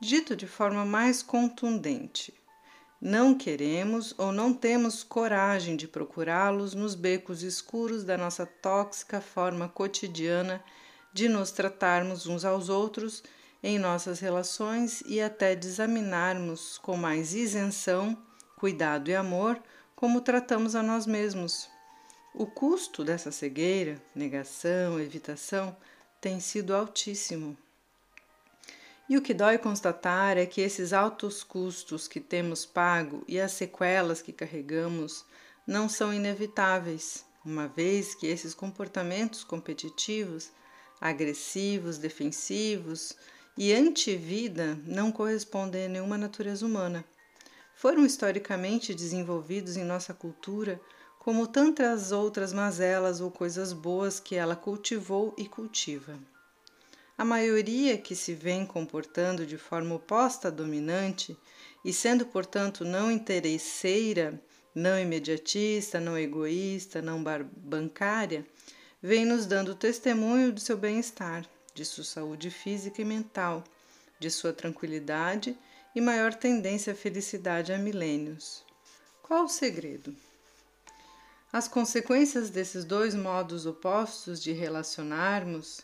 Dito 0.00 0.36
de 0.36 0.46
forma 0.46 0.84
mais 0.84 1.22
contundente, 1.22 2.32
não 3.00 3.34
queremos 3.36 4.14
ou 4.16 4.32
não 4.32 4.54
temos 4.54 5.02
coragem 5.02 5.76
de 5.76 5.86
procurá-los 5.86 6.74
nos 6.74 6.94
becos 6.94 7.42
escuros 7.42 8.04
da 8.04 8.16
nossa 8.16 8.46
tóxica 8.46 9.20
forma 9.20 9.68
cotidiana 9.68 10.64
de 11.12 11.28
nos 11.28 11.50
tratarmos 11.50 12.26
uns 12.26 12.44
aos 12.44 12.68
outros 12.68 13.22
em 13.62 13.78
nossas 13.78 14.20
relações 14.20 15.02
e 15.06 15.20
até 15.20 15.54
de 15.54 15.66
examinarmos 15.66 16.78
com 16.78 16.96
mais 16.96 17.34
isenção, 17.34 18.16
cuidado 18.56 19.10
e 19.10 19.14
amor 19.14 19.60
como 19.94 20.20
tratamos 20.20 20.74
a 20.74 20.82
nós 20.82 21.06
mesmos. 21.06 21.68
O 22.34 22.46
custo 22.46 23.02
dessa 23.02 23.32
cegueira, 23.32 24.00
negação, 24.14 25.00
evitação, 25.00 25.74
tem 26.20 26.38
sido 26.38 26.74
altíssimo. 26.74 27.56
E 29.08 29.16
o 29.16 29.22
que 29.22 29.32
dói 29.32 29.56
constatar 29.56 30.36
é 30.36 30.44
que 30.46 30.60
esses 30.60 30.92
altos 30.92 31.44
custos 31.44 32.08
que 32.08 32.18
temos 32.18 32.66
pago 32.66 33.22
e 33.28 33.38
as 33.38 33.52
sequelas 33.52 34.20
que 34.20 34.32
carregamos 34.32 35.24
não 35.64 35.88
são 35.88 36.12
inevitáveis, 36.12 37.24
uma 37.44 37.68
vez 37.68 38.16
que 38.16 38.26
esses 38.26 38.52
comportamentos 38.52 39.44
competitivos, 39.44 40.50
agressivos, 41.00 41.98
defensivos 41.98 43.14
e 43.56 43.72
anti-vida 43.72 44.76
não 44.84 45.12
correspondem 45.12 45.86
a 45.86 45.88
nenhuma 45.88 46.18
natureza 46.18 46.66
humana. 46.66 47.04
Foram 47.76 48.04
historicamente 48.04 48.92
desenvolvidos 48.92 49.76
em 49.76 49.84
nossa 49.84 50.12
cultura 50.12 50.80
como 51.20 51.46
tantas 51.46 52.10
outras 52.10 52.52
mazelas 52.52 53.20
ou 53.20 53.30
coisas 53.30 53.72
boas 53.72 54.18
que 54.18 54.34
ela 54.34 54.56
cultivou 54.56 55.32
e 55.38 55.46
cultiva. 55.46 56.18
A 57.18 57.24
maioria 57.24 57.96
que 57.96 58.14
se 58.14 58.34
vem 58.34 58.66
comportando 58.66 59.46
de 59.46 59.56
forma 59.56 59.94
oposta 59.94 60.48
à 60.48 60.50
dominante 60.50 61.34
e 61.82 61.90
sendo, 61.90 62.26
portanto, 62.26 62.84
não 62.84 63.10
interesseira, 63.10 64.38
não 64.74 64.98
imediatista, 64.98 65.98
não 65.98 66.18
egoísta, 66.18 67.00
não 67.00 67.24
bancária, 67.56 68.44
vem 69.00 69.24
nos 69.24 69.46
dando 69.46 69.74
testemunho 69.74 70.52
do 70.52 70.60
seu 70.60 70.76
bem-estar, 70.76 71.48
de 71.74 71.86
sua 71.86 72.04
saúde 72.04 72.50
física 72.50 73.00
e 73.00 73.04
mental, 73.04 73.64
de 74.20 74.30
sua 74.30 74.52
tranquilidade 74.52 75.56
e 75.94 76.00
maior 76.02 76.34
tendência 76.34 76.92
à 76.92 76.96
felicidade 76.96 77.72
há 77.72 77.78
milênios. 77.78 78.62
Qual 79.22 79.44
o 79.44 79.48
segredo? 79.48 80.14
As 81.50 81.66
consequências 81.66 82.50
desses 82.50 82.84
dois 82.84 83.14
modos 83.14 83.64
opostos 83.64 84.42
de 84.42 84.52
relacionarmos 84.52 85.80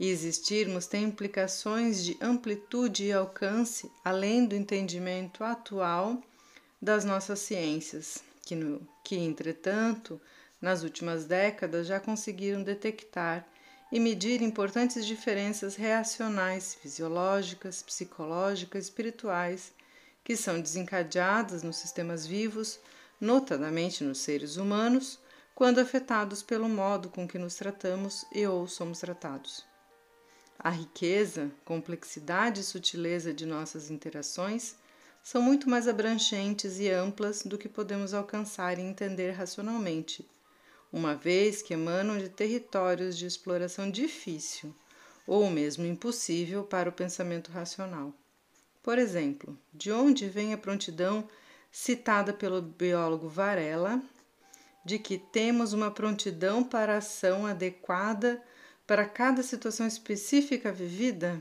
e 0.00 0.08
existirmos 0.08 0.86
têm 0.86 1.04
implicações 1.04 2.02
de 2.02 2.16
amplitude 2.22 3.04
e 3.04 3.12
alcance 3.12 3.92
além 4.02 4.46
do 4.46 4.54
entendimento 4.54 5.44
atual 5.44 6.18
das 6.80 7.04
nossas 7.04 7.40
ciências, 7.40 8.24
que, 8.46 8.56
no, 8.56 8.80
que 9.04 9.16
entretanto, 9.16 10.18
nas 10.58 10.82
últimas 10.82 11.26
décadas 11.26 11.86
já 11.86 12.00
conseguiram 12.00 12.62
detectar 12.62 13.46
e 13.92 14.00
medir 14.00 14.40
importantes 14.40 15.04
diferenças 15.04 15.76
reacionais, 15.76 16.74
fisiológicas, 16.76 17.82
psicológicas, 17.82 18.84
espirituais, 18.84 19.70
que 20.24 20.34
são 20.34 20.62
desencadeadas 20.62 21.62
nos 21.62 21.76
sistemas 21.76 22.26
vivos 22.26 22.80
notadamente 23.20 24.02
nos 24.02 24.20
seres 24.20 24.56
humanos, 24.56 25.18
quando 25.54 25.78
afetados 25.78 26.42
pelo 26.42 26.70
modo 26.70 27.10
com 27.10 27.28
que 27.28 27.38
nos 27.38 27.56
tratamos 27.56 28.24
e 28.32 28.46
ou 28.46 28.66
somos 28.66 29.00
tratados. 29.00 29.68
A 30.62 30.68
riqueza, 30.68 31.50
complexidade 31.64 32.60
e 32.60 32.64
sutileza 32.64 33.32
de 33.32 33.46
nossas 33.46 33.90
interações 33.90 34.76
são 35.22 35.40
muito 35.40 35.70
mais 35.70 35.88
abrangentes 35.88 36.78
e 36.78 36.90
amplas 36.90 37.42
do 37.42 37.56
que 37.56 37.66
podemos 37.66 38.12
alcançar 38.12 38.78
e 38.78 38.82
entender 38.82 39.30
racionalmente, 39.30 40.28
uma 40.92 41.14
vez 41.14 41.62
que 41.62 41.72
emanam 41.72 42.18
de 42.18 42.28
territórios 42.28 43.16
de 43.16 43.24
exploração 43.24 43.90
difícil, 43.90 44.76
ou 45.26 45.48
mesmo 45.48 45.86
impossível 45.86 46.62
para 46.62 46.90
o 46.90 46.92
pensamento 46.92 47.50
racional. 47.50 48.12
Por 48.82 48.98
exemplo, 48.98 49.58
de 49.72 49.90
onde 49.90 50.28
vem 50.28 50.52
a 50.52 50.58
prontidão 50.58 51.26
citada 51.72 52.34
pelo 52.34 52.60
biólogo 52.60 53.30
Varela, 53.30 54.02
de 54.84 54.98
que 54.98 55.16
temos 55.16 55.72
uma 55.72 55.90
prontidão 55.90 56.62
para 56.62 56.98
ação 56.98 57.46
adequada 57.46 58.42
para 58.90 59.04
cada 59.04 59.40
situação 59.44 59.86
específica 59.86 60.72
vivida? 60.72 61.40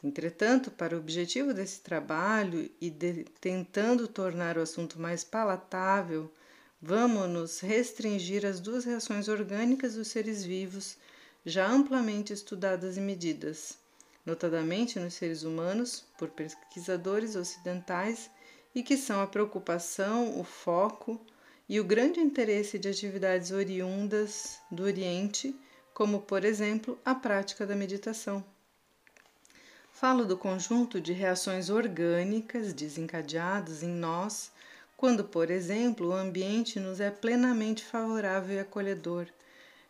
Entretanto, 0.00 0.70
para 0.70 0.94
o 0.94 1.00
objetivo 1.00 1.52
desse 1.52 1.80
trabalho 1.80 2.70
e 2.80 2.88
de, 2.88 3.24
tentando 3.40 4.06
tornar 4.06 4.56
o 4.56 4.60
assunto 4.60 5.00
mais 5.00 5.24
palatável, 5.24 6.32
vamos 6.80 7.28
nos 7.28 7.58
restringir 7.58 8.46
às 8.46 8.60
duas 8.60 8.84
reações 8.84 9.26
orgânicas 9.26 9.96
dos 9.96 10.06
seres 10.06 10.44
vivos, 10.44 10.96
já 11.44 11.66
amplamente 11.66 12.32
estudadas 12.32 12.96
e 12.96 13.00
medidas, 13.00 13.76
notadamente 14.24 15.00
nos 15.00 15.14
seres 15.14 15.42
humanos, 15.42 16.04
por 16.16 16.28
pesquisadores 16.30 17.34
ocidentais, 17.34 18.30
e 18.72 18.84
que 18.84 18.96
são 18.96 19.20
a 19.20 19.26
preocupação, 19.26 20.38
o 20.38 20.44
foco 20.44 21.20
e 21.68 21.80
o 21.80 21.84
grande 21.84 22.20
interesse 22.20 22.78
de 22.78 22.88
atividades 22.88 23.50
oriundas 23.50 24.60
do 24.70 24.84
Oriente, 24.84 25.58
como, 25.94 26.20
por 26.20 26.44
exemplo, 26.44 26.98
a 27.04 27.14
prática 27.14 27.64
da 27.64 27.76
meditação. 27.76 28.44
Falo 29.92 30.26
do 30.26 30.36
conjunto 30.36 31.00
de 31.00 31.12
reações 31.12 31.70
orgânicas 31.70 32.72
desencadeadas 32.72 33.82
em 33.82 33.88
nós 33.88 34.50
quando, 34.96 35.24
por 35.24 35.50
exemplo, 35.50 36.08
o 36.08 36.12
ambiente 36.12 36.80
nos 36.80 36.98
é 36.98 37.10
plenamente 37.10 37.84
favorável 37.84 38.56
e 38.56 38.58
acolhedor, 38.58 39.26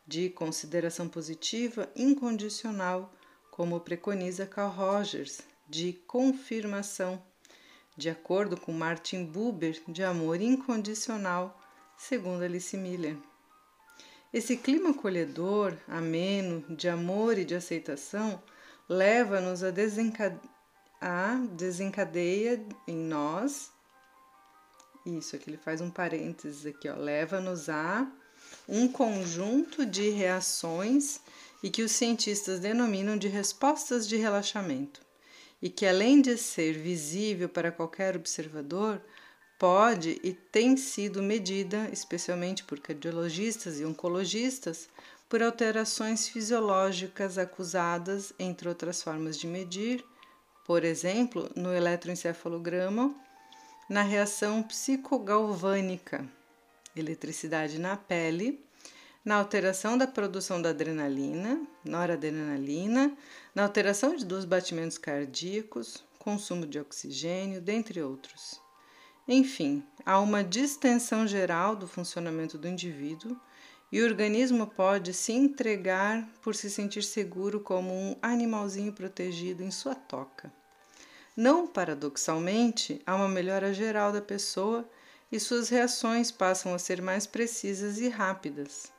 de 0.07 0.29
consideração 0.29 1.09
positiva 1.09 1.89
incondicional, 1.97 3.13
como 3.51 3.81
preconiza 3.81 4.47
Carl 4.47 4.71
Rogers, 4.71 5.41
de 5.69 5.95
confirmação, 6.07 7.23
de 7.97 8.11
acordo 8.11 8.57
com 8.61 8.73
Martin 8.73 9.25
Buber, 9.25 9.81
de 9.89 10.03
amor 10.03 10.41
incondicional, 10.41 11.59
segundo 11.97 12.43
Alice 12.43 12.77
Miller. 12.77 13.17
Esse 14.35 14.57
clima 14.57 14.91
acolhedor, 14.91 15.77
ameno, 15.87 16.65
de 16.69 16.89
amor 16.89 17.39
e 17.39 17.45
de 17.45 17.55
aceitação 17.55 18.43
leva-nos 18.89 19.63
a, 19.63 19.71
desencade 19.71 20.41
a 21.01 21.37
desencadeia 21.53 22.61
em 22.89 22.97
nós. 22.97 23.71
Isso 25.07 25.37
aqui 25.37 25.51
ele 25.51 25.57
faz 25.57 25.81
um 25.81 25.89
parênteses 25.89 26.67
aqui, 26.67 26.89
ó. 26.89 26.97
Leva-nos 26.97 27.69
a 27.69 28.11
um 28.69 28.89
conjunto 28.89 29.87
de 29.87 30.11
reações 30.11 31.21
e 31.63 31.71
que 31.71 31.85
os 31.85 31.93
cientistas 31.93 32.59
denominam 32.59 33.17
de 33.17 33.29
respostas 33.29 34.05
de 34.09 34.17
relaxamento, 34.17 35.01
e 35.63 35.71
que 35.71 35.87
além 35.87 36.21
de 36.21 36.37
ser 36.37 36.73
visível 36.73 37.49
para 37.49 37.71
qualquer 37.71 38.17
observador, 38.17 39.01
pode 39.59 40.21
e 40.23 40.33
tem 40.33 40.77
sido 40.77 41.23
medida, 41.23 41.89
especialmente 41.93 42.65
por 42.65 42.81
cardiologistas 42.81 43.81
e 43.81 43.85
oncologistas, 43.85 44.89
por 45.29 45.43
alterações 45.43 46.29
fisiológicas 46.29 47.39
acusadas, 47.39 48.33
entre 48.39 48.69
outras 48.69 49.03
formas 49.03 49.39
de 49.39 49.47
medir, 49.47 50.05
por 50.65 50.85
exemplo, 50.85 51.51
no 51.55 51.75
eletroencefalograma, 51.75 53.15
na 53.89 54.03
reação 54.03 54.63
psicogalvânica, 54.63 56.27
eletricidade 56.97 57.79
na 57.79 57.97
pele, 57.97 58.65
na 59.25 59.37
alteração 59.37 59.97
da 59.97 60.07
produção 60.07 60.61
da 60.61 60.71
adrenalina, 60.71 61.67
noradrenalina, 61.85 63.17
na 63.55 63.63
alteração 63.63 64.17
dos 64.17 64.45
batimentos 64.45 64.99
cardíacos, 64.99 66.05
consumo 66.19 66.67
de 66.67 66.79
oxigênio, 66.79 67.61
dentre 67.61 68.03
outros. 68.03 68.64
Enfim, 69.27 69.83
há 70.05 70.21
uma 70.21 70.45
distensão 70.45 71.27
geral 71.27 71.75
do 71.75 71.89
funcionamento 71.89 72.59
do 72.59 72.69
indivíduo 72.69 73.41
e 73.91 74.03
o 74.03 74.05
organismo 74.05 74.67
pode 74.67 75.15
se 75.15 75.33
entregar 75.33 76.29
por 76.43 76.55
se 76.55 76.69
sentir 76.69 77.03
seguro 77.03 77.61
como 77.61 77.91
um 77.91 78.17
animalzinho 78.21 78.93
protegido 78.93 79.63
em 79.63 79.71
sua 79.71 79.95
toca. 79.95 80.53
Não 81.35 81.67
paradoxalmente, 81.67 83.01
há 83.07 83.15
uma 83.15 83.29
melhora 83.29 83.73
geral 83.73 84.13
da 84.13 84.21
pessoa 84.21 84.89
e 85.33 85.41
suas 85.41 85.69
reações 85.69 86.31
passam 86.31 86.75
a 86.75 86.79
ser 86.79 87.01
mais 87.01 87.27
precisas 87.27 87.99
e 87.99 88.09
rápidas. 88.09 88.93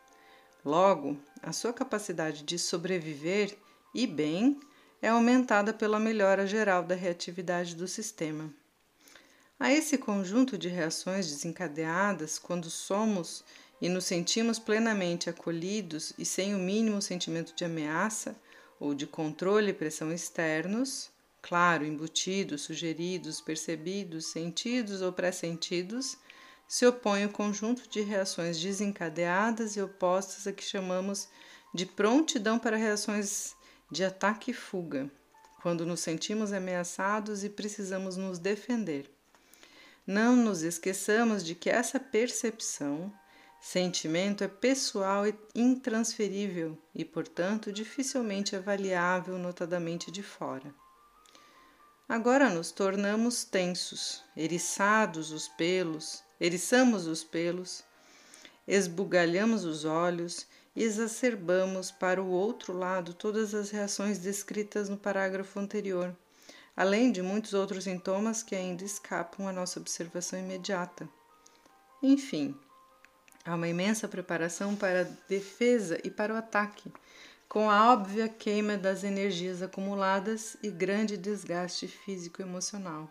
Logo, 0.64 1.18
a 1.42 1.54
sua 1.54 1.72
capacidade 1.72 2.44
de 2.44 2.58
sobreviver 2.58 3.56
e 3.94 4.08
bem 4.08 4.60
é 5.02 5.10
aumentada 5.10 5.72
pela 5.72 6.00
melhora 6.00 6.48
geral 6.48 6.82
da 6.82 6.96
reatividade 6.96 7.76
do 7.76 7.88
sistema. 7.88 8.52
A 9.58 9.72
esse 9.72 9.98
conjunto 9.98 10.58
de 10.58 10.68
reações 10.68 11.32
desencadeadas 11.32 12.38
quando 12.38 12.70
somos 12.70 13.42
e 13.82 13.88
nos 13.88 14.04
sentimos 14.04 14.60
plenamente 14.60 15.30
acolhidos 15.30 16.12
e 16.18 16.26
sem 16.26 16.54
o 16.54 16.60
mínimo 16.60 17.02
sentimento 17.02 17.56
de 17.56 17.64
ameaça 17.64 18.36
ou 18.78 18.94
de 18.94 19.08
controle 19.08 19.70
e 19.70 19.74
pressão 19.74 20.12
externos, 20.12 21.10
claro, 21.42 21.86
embutidos, 21.86 22.64
sugeridos, 22.64 23.40
percebidos, 23.40 24.26
sentidos 24.26 25.02
ou 25.02 25.14
pressentidos, 25.14 26.18
se 26.68 26.86
opõe 26.86 27.24
o 27.24 27.32
conjunto 27.32 27.88
de 27.88 28.02
reações 28.02 28.60
desencadeadas 28.60 29.78
e 29.78 29.82
opostas 29.82 30.48
a 30.48 30.52
que 30.52 30.66
chamamos 30.66 31.30
de 31.74 31.86
prontidão 31.86 32.60
para 32.60 32.76
reações 32.76 33.56
de 33.90 34.04
ataque 34.04 34.52
e 34.52 34.54
fuga, 34.54 35.10
quando 35.62 35.86
nos 35.86 36.02
sentimos 36.02 36.52
ameaçados 36.52 37.46
e 37.46 37.50
precisamos 37.50 38.18
nos 38.18 38.38
defender. 38.38 39.15
Não 40.06 40.36
nos 40.36 40.62
esqueçamos 40.62 41.44
de 41.44 41.56
que 41.56 41.70
essa 41.70 42.00
percepção 42.00 43.12
Sentimento 43.68 44.44
é 44.44 44.48
pessoal 44.48 45.26
e 45.26 45.36
intransferível 45.56 46.78
e, 46.94 47.04
portanto, 47.04 47.72
dificilmente 47.72 48.56
avaliável 48.56 49.40
notadamente 49.40 50.12
de 50.12 50.22
fora. 50.22 50.72
Agora 52.08 52.48
nos 52.52 52.72
tornamos 52.72 53.44
tensos, 53.44 54.24
eriçados 54.38 55.32
os 55.32 55.48
pelos, 55.48 56.24
eriçamos 56.40 57.08
os 57.08 57.24
pelos, 57.24 57.84
esbugalhamos 58.68 59.66
os 59.66 59.84
olhos 59.84 60.46
e 60.76 60.84
exacerbamos 60.84 61.90
para 61.90 62.22
o 62.22 62.30
outro 62.30 62.72
lado 62.72 63.16
todas 63.16 63.56
as 63.56 63.72
reações 63.72 64.20
descritas 64.20 64.90
no 64.90 64.98
parágrafo 64.98 65.60
anterior, 65.60 66.16
além 66.76 67.12
de 67.12 67.22
muitos 67.22 67.54
outros 67.54 67.86
sintomas 67.86 68.44
que 68.44 68.56
ainda 68.56 68.84
escapam 68.84 69.48
à 69.48 69.54
nossa 69.54 69.80
observação 69.80 70.40
imediata. 70.40 71.08
Enfim, 72.02 72.56
Há 73.48 73.54
uma 73.54 73.68
imensa 73.68 74.08
preparação 74.08 74.76
para 74.76 75.02
a 75.02 75.30
defesa 75.30 76.00
e 76.04 76.10
para 76.10 76.34
o 76.34 76.36
ataque, 76.36 76.92
com 77.48 77.70
a 77.70 77.94
óbvia 77.94 78.28
queima 78.28 78.76
das 78.76 79.04
energias 79.04 79.62
acumuladas 79.62 80.58
e 80.64 80.72
grande 80.72 81.16
desgaste 81.16 81.88
físico 81.88 82.42
e 82.42 82.44
emocional. 82.44 83.08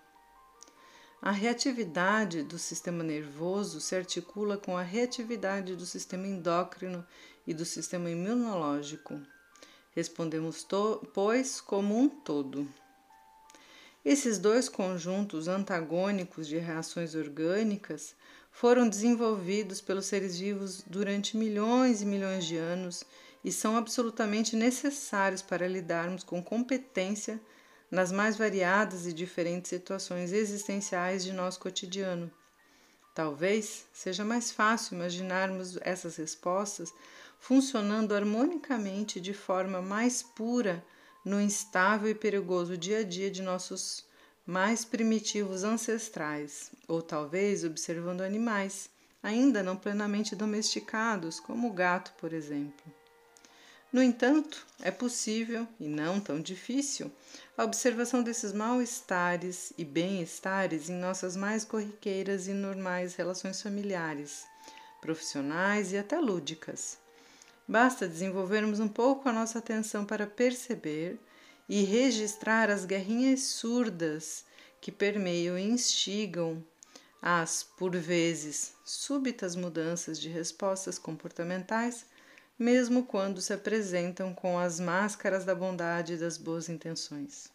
A 1.22 1.31
reatividade 1.31 2.42
do 2.42 2.59
sistema 2.59 3.05
nervoso 3.05 3.81
se 3.81 3.94
articula 3.94 4.59
com 4.59 4.77
a 4.77 4.83
reatividade 4.83 5.77
do 5.77 5.87
sistema 5.87 6.27
endócrino 6.27 7.07
e 7.46 7.55
do 7.55 7.64
sistema 7.64 8.11
imunológico. 8.11 9.20
Respondemos, 9.92 10.66
pois, 11.14 11.61
como 11.61 11.96
um 11.96 12.09
todo. 12.09 12.68
Esses 14.05 14.38
dois 14.38 14.69
conjuntos 14.69 15.49
antagônicos 15.49 16.47
de 16.47 16.59
reações 16.59 17.14
orgânicas 17.14 18.14
foram 18.53 18.87
desenvolvidos 18.87 19.81
pelos 19.81 20.05
seres 20.05 20.38
vivos 20.38 20.83
durante 20.87 21.38
milhões 21.38 22.03
e 22.03 22.07
milhões 22.07 22.45
de 22.45 22.59
anos 22.59 23.03
e 23.43 23.51
são 23.51 23.79
absolutamente 23.79 24.57
necessários 24.57 25.40
para 25.40 25.67
lidarmos 25.67 26.23
com 26.23 26.43
competência 26.43 27.40
nas 27.90 28.12
mais 28.12 28.37
variadas 28.37 29.07
e 29.07 29.12
diferentes 29.12 29.71
situações 29.71 30.33
existenciais 30.33 31.25
de 31.25 31.33
nosso 31.33 31.59
cotidiano. 31.59 32.31
Talvez 33.14 33.87
seja 33.90 34.25
mais 34.25 34.51
fácil 34.51 34.97
imaginarmos 34.97 35.79
essas 35.81 36.17
respostas 36.17 36.93
funcionando 37.38 38.14
harmonicamente 38.14 39.19
de 39.19 39.33
forma 39.33 39.81
mais 39.81 40.23
pura 40.23 40.85
no 41.25 41.41
instável 41.41 42.11
e 42.11 42.15
perigoso 42.15 42.77
dia 42.77 42.99
a 42.99 43.03
dia 43.03 43.31
de 43.31 43.43
nossos 43.43 44.05
mais 44.47 44.85
primitivos 44.85 45.65
ancestrais, 45.65 46.71
ou 46.87 47.01
talvez 47.01 47.65
observando 47.65 48.21
animais 48.21 48.91
ainda 49.23 49.63
não 49.63 49.75
plenamente 49.75 50.37
domesticados, 50.37 51.41
como 51.41 51.69
o 51.69 51.73
gato, 51.73 52.13
por 52.19 52.35
exemplo. 52.35 52.85
No 53.91 54.03
entanto, 54.03 54.67
é 54.83 54.91
possível, 54.91 55.67
e 55.81 55.89
não 55.89 56.21
tão 56.21 56.43
difícil, 56.43 57.11
a 57.57 57.65
observação 57.65 58.23
desses 58.23 58.53
mal-estares 58.53 59.73
e 59.79 59.85
bem-estares 59.85 60.91
em 60.91 60.95
nossas 60.95 61.37
mais 61.37 61.65
corriqueiras 61.65 62.49
e 62.49 62.53
normais 62.53 63.15
relações 63.15 63.63
familiares, 63.63 64.45
profissionais 65.01 65.93
e 65.93 65.97
até 65.97 66.19
lúdicas. 66.19 66.99
Basta 67.66 68.07
desenvolvermos 68.07 68.79
um 68.79 68.88
pouco 68.88 69.29
a 69.29 69.33
nossa 69.33 69.59
atenção 69.59 70.05
para 70.05 70.27
perceber 70.27 71.18
e 71.68 71.83
registrar 71.83 72.70
as 72.70 72.85
guerrinhas 72.85 73.40
surdas 73.44 74.44
que 74.81 74.92
permeiam 74.92 75.59
e 75.59 75.62
instigam 75.62 76.62
as, 77.22 77.62
por 77.62 77.96
vezes, 77.96 78.74
súbitas 78.85 79.57
mudanças 79.57 80.20
de 80.20 80.29
respostas 80.29 80.98
comportamentais, 80.98 82.05
mesmo 82.59 83.05
quando 83.05 83.40
se 83.40 83.55
apresentam 83.55 84.35
com 84.35 84.59
as 84.59 84.79
máscaras 84.79 85.46
da 85.46 85.55
bondade 85.55 86.12
e 86.12 86.18
das 86.18 86.37
boas 86.37 86.68
intenções. 86.68 87.50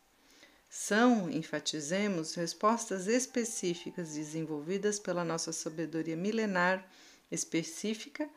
São, 0.67 1.29
enfatizemos, 1.29 2.33
respostas 2.33 3.05
específicas 3.07 4.15
desenvolvidas 4.15 4.99
pela 4.99 5.23
nossa 5.23 5.51
sabedoria 5.51 6.17
milenar 6.17 6.87
específica 7.31 8.27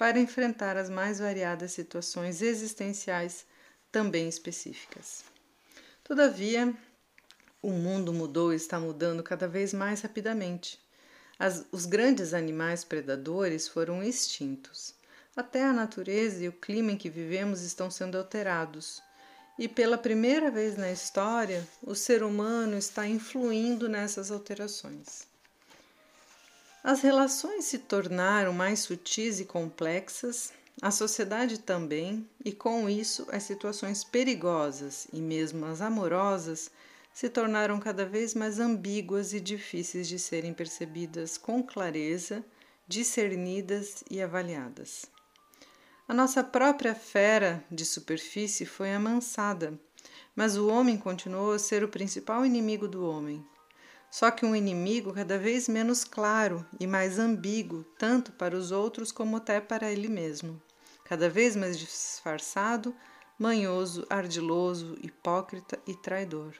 para 0.00 0.18
enfrentar 0.18 0.78
as 0.78 0.88
mais 0.88 1.18
variadas 1.18 1.72
situações 1.72 2.40
existenciais 2.40 3.44
também 3.92 4.30
específicas. 4.30 5.24
Todavia, 6.02 6.74
o 7.60 7.68
mundo 7.70 8.10
mudou 8.10 8.50
e 8.50 8.56
está 8.56 8.80
mudando 8.80 9.22
cada 9.22 9.46
vez 9.46 9.74
mais 9.74 10.00
rapidamente. 10.00 10.80
As, 11.38 11.66
os 11.70 11.84
grandes 11.84 12.32
animais 12.32 12.82
predadores 12.82 13.68
foram 13.68 14.02
extintos. 14.02 14.94
Até 15.36 15.64
a 15.64 15.72
natureza 15.72 16.44
e 16.44 16.48
o 16.48 16.52
clima 16.52 16.92
em 16.92 16.96
que 16.96 17.10
vivemos 17.10 17.60
estão 17.60 17.90
sendo 17.90 18.16
alterados. 18.16 19.02
E 19.58 19.68
pela 19.68 19.98
primeira 19.98 20.50
vez 20.50 20.78
na 20.78 20.90
história, 20.90 21.68
o 21.82 21.94
ser 21.94 22.22
humano 22.22 22.78
está 22.78 23.06
influindo 23.06 23.86
nessas 23.86 24.30
alterações. 24.30 25.28
As 26.82 27.02
relações 27.02 27.66
se 27.66 27.78
tornaram 27.78 28.54
mais 28.54 28.80
sutis 28.80 29.38
e 29.38 29.44
complexas, 29.44 30.52
a 30.80 30.90
sociedade 30.90 31.58
também, 31.58 32.26
e 32.42 32.52
com 32.52 32.88
isso 32.88 33.26
as 33.30 33.42
situações 33.42 34.02
perigosas 34.02 35.06
e 35.12 35.20
mesmo 35.20 35.66
as 35.66 35.82
amorosas 35.82 36.70
se 37.12 37.28
tornaram 37.28 37.78
cada 37.78 38.06
vez 38.06 38.34
mais 38.34 38.58
ambíguas 38.58 39.34
e 39.34 39.40
difíceis 39.40 40.08
de 40.08 40.18
serem 40.18 40.54
percebidas 40.54 41.36
com 41.36 41.62
clareza, 41.62 42.42
discernidas 42.88 44.02
e 44.10 44.22
avaliadas. 44.22 45.04
A 46.08 46.14
nossa 46.14 46.42
própria 46.42 46.94
fera 46.94 47.62
de 47.70 47.84
superfície 47.84 48.64
foi 48.64 48.92
amansada, 48.92 49.78
mas 50.34 50.56
o 50.56 50.68
homem 50.68 50.96
continuou 50.96 51.52
a 51.52 51.58
ser 51.58 51.84
o 51.84 51.88
principal 51.88 52.46
inimigo 52.46 52.88
do 52.88 53.04
homem. 53.04 53.44
Só 54.10 54.30
que 54.30 54.44
um 54.44 54.56
inimigo 54.56 55.12
cada 55.12 55.38
vez 55.38 55.68
menos 55.68 56.02
claro 56.02 56.66
e 56.80 56.86
mais 56.86 57.18
ambíguo, 57.18 57.84
tanto 57.96 58.32
para 58.32 58.56
os 58.56 58.72
outros 58.72 59.12
como 59.12 59.36
até 59.36 59.60
para 59.60 59.92
ele 59.92 60.08
mesmo. 60.08 60.60
Cada 61.04 61.28
vez 61.28 61.54
mais 61.54 61.78
disfarçado, 61.78 62.94
manhoso, 63.38 64.04
ardiloso, 64.10 64.98
hipócrita 65.00 65.78
e 65.86 65.94
traidor. 65.94 66.54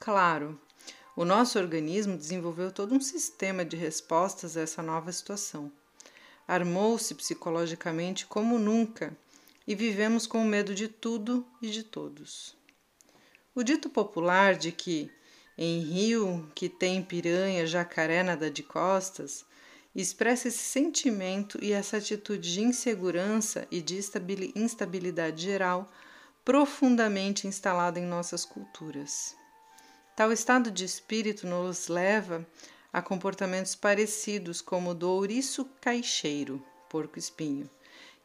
Claro, 0.00 0.58
o 1.14 1.24
nosso 1.24 1.58
organismo 1.58 2.16
desenvolveu 2.16 2.72
todo 2.72 2.94
um 2.94 3.00
sistema 3.00 3.64
de 3.64 3.76
respostas 3.76 4.56
a 4.56 4.62
essa 4.62 4.82
nova 4.82 5.12
situação. 5.12 5.70
Armou-se 6.48 7.14
psicologicamente 7.14 8.26
como 8.26 8.58
nunca 8.58 9.16
e 9.66 9.74
vivemos 9.74 10.26
com 10.26 10.42
medo 10.44 10.74
de 10.74 10.88
tudo 10.88 11.46
e 11.62 11.70
de 11.70 11.82
todos. 11.82 12.56
O 13.54 13.62
dito 13.62 13.88
popular 13.88 14.56
de 14.56 14.72
que 14.72 15.10
em 15.56 15.80
rio 15.80 16.50
que 16.54 16.68
tem 16.68 17.02
piranha, 17.02 17.66
jacaré 17.66 18.22
nada 18.22 18.50
de 18.50 18.62
costas, 18.62 19.44
expressa 19.94 20.48
esse 20.48 20.58
sentimento 20.58 21.58
e 21.62 21.72
essa 21.72 21.98
atitude 21.98 22.52
de 22.52 22.60
insegurança 22.60 23.66
e 23.70 23.80
de 23.80 24.00
instabilidade 24.56 25.42
geral 25.42 25.90
profundamente 26.44 27.46
instalada 27.46 27.98
em 27.98 28.04
nossas 28.04 28.44
culturas. 28.44 29.36
Tal 30.16 30.32
estado 30.32 30.70
de 30.70 30.84
espírito 30.84 31.46
nos 31.46 31.88
leva 31.88 32.46
a 32.92 33.00
comportamentos 33.00 33.74
parecidos 33.74 34.60
como 34.60 34.90
o 34.90 34.94
do 34.94 35.10
ouriço 35.10 35.64
caixeiro, 35.80 36.64
porco-espinho, 36.88 37.68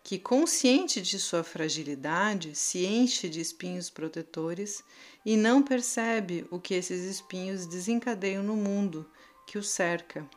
que, 0.09 0.17
consciente 0.17 1.03
de 1.03 1.19
sua 1.19 1.43
fragilidade, 1.43 2.55
se 2.55 2.83
enche 2.83 3.29
de 3.29 3.39
espinhos 3.39 3.91
protetores 3.91 4.83
e 5.23 5.37
não 5.37 5.61
percebe 5.61 6.47
o 6.49 6.59
que 6.59 6.73
esses 6.73 7.03
espinhos 7.03 7.67
desencadeiam 7.67 8.41
no 8.41 8.55
mundo 8.55 9.07
que 9.45 9.59
o 9.59 9.63
cerca. 9.63 10.27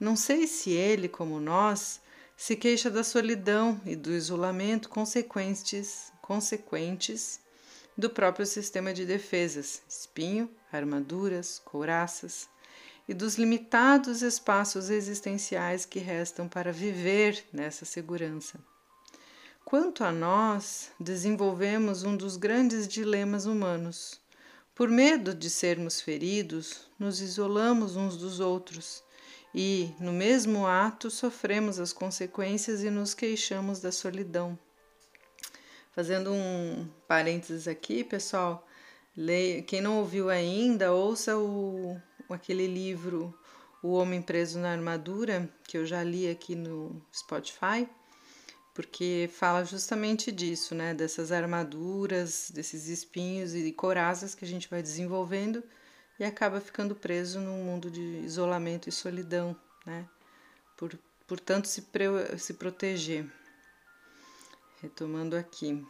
Não 0.00 0.16
sei 0.16 0.46
se 0.46 0.70
ele, 0.70 1.10
como 1.10 1.38
nós, 1.38 2.00
se 2.34 2.56
queixa 2.56 2.88
da 2.88 3.04
solidão 3.04 3.78
e 3.84 3.94
do 3.94 4.10
isolamento 4.12 4.88
consequentes, 4.88 6.10
consequentes 6.22 7.38
do 7.94 8.08
próprio 8.08 8.46
sistema 8.46 8.94
de 8.94 9.04
defesas, 9.04 9.82
espinho, 9.86 10.48
armaduras, 10.72 11.58
couraças, 11.58 12.48
e 13.06 13.12
dos 13.12 13.34
limitados 13.34 14.22
espaços 14.22 14.88
existenciais 14.88 15.84
que 15.84 15.98
restam 15.98 16.48
para 16.48 16.72
viver 16.72 17.44
nessa 17.52 17.84
segurança. 17.84 18.71
Quanto 19.64 20.04
a 20.04 20.12
nós, 20.12 20.90
desenvolvemos 21.00 22.02
um 22.02 22.16
dos 22.16 22.36
grandes 22.36 22.86
dilemas 22.86 23.46
humanos. 23.46 24.20
Por 24.74 24.88
medo 24.88 25.34
de 25.34 25.48
sermos 25.48 26.00
feridos, 26.00 26.90
nos 26.98 27.20
isolamos 27.20 27.96
uns 27.96 28.16
dos 28.16 28.40
outros 28.40 29.02
e, 29.54 29.94
no 29.98 30.12
mesmo 30.12 30.66
ato, 30.66 31.10
sofremos 31.10 31.78
as 31.78 31.92
consequências 31.92 32.82
e 32.82 32.90
nos 32.90 33.14
queixamos 33.14 33.80
da 33.80 33.92
solidão. 33.92 34.58
Fazendo 35.92 36.32
um 36.32 36.88
parênteses 37.06 37.68
aqui, 37.68 38.02
pessoal, 38.02 38.66
leia, 39.16 39.62
quem 39.62 39.80
não 39.80 39.98
ouviu 39.98 40.28
ainda, 40.28 40.92
ouça 40.92 41.38
o, 41.38 41.96
aquele 42.28 42.66
livro 42.66 43.32
O 43.82 43.92
Homem 43.92 44.20
Preso 44.20 44.58
na 44.58 44.72
Armadura, 44.72 45.48
que 45.64 45.78
eu 45.78 45.86
já 45.86 46.02
li 46.02 46.28
aqui 46.28 46.54
no 46.54 47.00
Spotify, 47.14 47.88
porque 48.74 49.28
fala 49.32 49.64
justamente 49.64 50.32
disso, 50.32 50.74
né? 50.74 50.94
Dessas 50.94 51.30
armaduras, 51.30 52.50
desses 52.52 52.88
espinhos 52.88 53.54
e 53.54 53.70
corazas 53.72 54.34
que 54.34 54.44
a 54.44 54.48
gente 54.48 54.68
vai 54.68 54.82
desenvolvendo 54.82 55.62
e 56.18 56.24
acaba 56.24 56.60
ficando 56.60 56.94
preso 56.94 57.40
num 57.40 57.64
mundo 57.64 57.90
de 57.90 58.00
isolamento 58.24 58.88
e 58.88 58.92
solidão, 58.92 59.56
né? 59.84 60.06
Por, 60.76 60.98
portanto, 61.26 61.66
se, 61.66 61.82
pre, 61.82 62.06
se 62.38 62.54
proteger. 62.54 63.26
Retomando 64.80 65.36
aqui. 65.36 65.86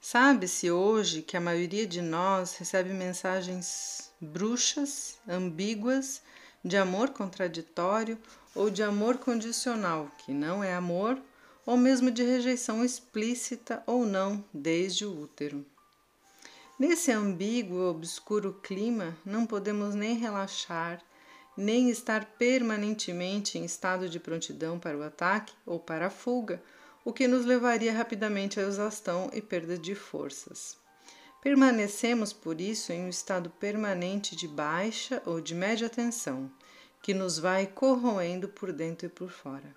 Sabe-se 0.00 0.70
hoje 0.70 1.22
que 1.22 1.36
a 1.36 1.40
maioria 1.40 1.86
de 1.86 2.00
nós 2.00 2.56
recebe 2.56 2.90
mensagens 2.90 4.12
bruxas, 4.20 5.18
ambíguas, 5.26 6.22
de 6.64 6.76
amor 6.76 7.10
contraditório 7.10 8.18
ou 8.54 8.70
de 8.70 8.82
amor 8.82 9.18
condicional, 9.18 10.10
que 10.18 10.32
não 10.32 10.62
é 10.62 10.74
amor, 10.74 11.20
ou 11.68 11.76
mesmo 11.76 12.10
de 12.10 12.22
rejeição 12.22 12.82
explícita 12.82 13.82
ou 13.86 14.06
não 14.06 14.42
desde 14.54 15.04
o 15.04 15.20
útero. 15.20 15.66
Nesse 16.78 17.12
ambíguo 17.12 17.76
e 17.76 17.90
obscuro 17.90 18.58
clima, 18.62 19.14
não 19.22 19.44
podemos 19.44 19.94
nem 19.94 20.16
relaxar, 20.16 21.02
nem 21.54 21.90
estar 21.90 22.24
permanentemente 22.38 23.58
em 23.58 23.66
estado 23.66 24.08
de 24.08 24.18
prontidão 24.18 24.78
para 24.78 24.96
o 24.96 25.02
ataque 25.02 25.52
ou 25.66 25.78
para 25.78 26.06
a 26.06 26.10
fuga 26.10 26.62
o 27.04 27.12
que 27.12 27.28
nos 27.28 27.44
levaria 27.44 27.92
rapidamente 27.92 28.58
à 28.58 28.62
exaustão 28.62 29.28
e 29.34 29.42
perda 29.42 29.76
de 29.76 29.94
forças. 29.94 30.74
Permanecemos, 31.42 32.32
por 32.32 32.62
isso, 32.62 32.94
em 32.94 33.04
um 33.04 33.10
estado 33.10 33.50
permanente 33.50 34.34
de 34.34 34.48
baixa 34.48 35.22
ou 35.26 35.38
de 35.38 35.54
média 35.54 35.90
tensão, 35.90 36.50
que 37.02 37.12
nos 37.12 37.38
vai 37.38 37.66
corroendo 37.66 38.48
por 38.48 38.72
dentro 38.72 39.04
e 39.04 39.10
por 39.10 39.30
fora. 39.30 39.76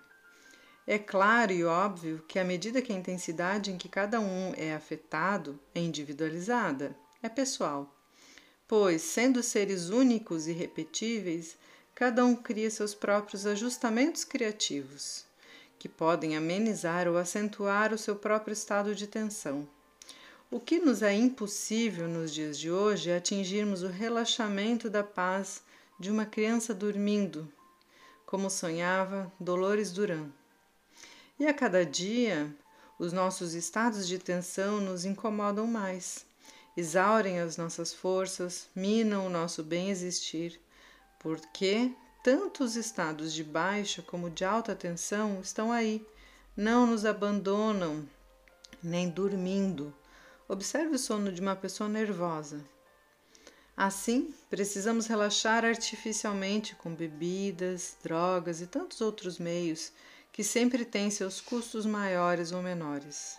É 0.86 0.98
claro 0.98 1.52
e 1.52 1.64
óbvio 1.64 2.24
que, 2.26 2.38
à 2.38 2.44
medida 2.44 2.82
que 2.82 2.92
a 2.92 2.96
intensidade 2.96 3.70
em 3.70 3.78
que 3.78 3.88
cada 3.88 4.18
um 4.18 4.52
é 4.56 4.74
afetado 4.74 5.58
é 5.74 5.80
individualizada, 5.80 6.96
é 7.22 7.28
pessoal, 7.28 7.94
pois, 8.66 9.02
sendo 9.02 9.42
seres 9.42 9.90
únicos 9.90 10.48
e 10.48 10.52
repetíveis, 10.52 11.56
cada 11.94 12.24
um 12.24 12.34
cria 12.34 12.70
seus 12.70 12.94
próprios 12.94 13.46
ajustamentos 13.46 14.24
criativos 14.24 15.24
que 15.78 15.88
podem 15.88 16.36
amenizar 16.36 17.08
ou 17.08 17.16
acentuar 17.16 17.92
o 17.92 17.98
seu 17.98 18.14
próprio 18.14 18.52
estado 18.52 18.94
de 18.94 19.06
tensão. 19.06 19.68
O 20.48 20.60
que 20.60 20.78
nos 20.78 21.02
é 21.02 21.12
impossível 21.12 22.06
nos 22.06 22.32
dias 22.32 22.58
de 22.58 22.70
hoje 22.70 23.10
é 23.10 23.16
atingirmos 23.16 23.82
o 23.82 23.88
relaxamento 23.88 24.88
da 24.88 25.02
paz 25.02 25.62
de 25.98 26.10
uma 26.10 26.24
criança 26.24 26.72
dormindo, 26.72 27.50
como 28.24 28.48
sonhava 28.48 29.32
Dolores 29.40 29.90
Duran. 29.90 30.30
E 31.38 31.46
a 31.46 31.54
cada 31.54 31.84
dia, 31.84 32.54
os 32.98 33.12
nossos 33.12 33.54
estados 33.54 34.06
de 34.06 34.18
tensão 34.18 34.80
nos 34.80 35.04
incomodam 35.04 35.66
mais, 35.66 36.26
exaurem 36.76 37.40
as 37.40 37.56
nossas 37.56 37.92
forças, 37.92 38.68
minam 38.74 39.26
o 39.26 39.30
nosso 39.30 39.62
bem 39.62 39.90
existir, 39.90 40.60
porque 41.18 41.92
tanto 42.22 42.62
os 42.62 42.76
estados 42.76 43.32
de 43.32 43.42
baixa 43.42 44.02
como 44.02 44.30
de 44.30 44.44
alta 44.44 44.74
tensão 44.74 45.40
estão 45.40 45.72
aí, 45.72 46.06
não 46.56 46.86
nos 46.86 47.04
abandonam, 47.04 48.08
nem 48.82 49.08
dormindo. 49.08 49.92
Observe 50.48 50.94
o 50.94 50.98
sono 50.98 51.32
de 51.32 51.40
uma 51.40 51.56
pessoa 51.56 51.88
nervosa. 51.88 52.64
Assim, 53.76 54.34
precisamos 54.50 55.06
relaxar 55.06 55.64
artificialmente 55.64 56.74
com 56.76 56.94
bebidas, 56.94 57.96
drogas 58.02 58.60
e 58.60 58.66
tantos 58.66 59.00
outros 59.00 59.38
meios 59.38 59.92
que 60.32 60.42
sempre 60.42 60.84
têm 60.84 61.10
seus 61.10 61.40
custos 61.40 61.84
maiores 61.84 62.52
ou 62.52 62.62
menores. 62.62 63.36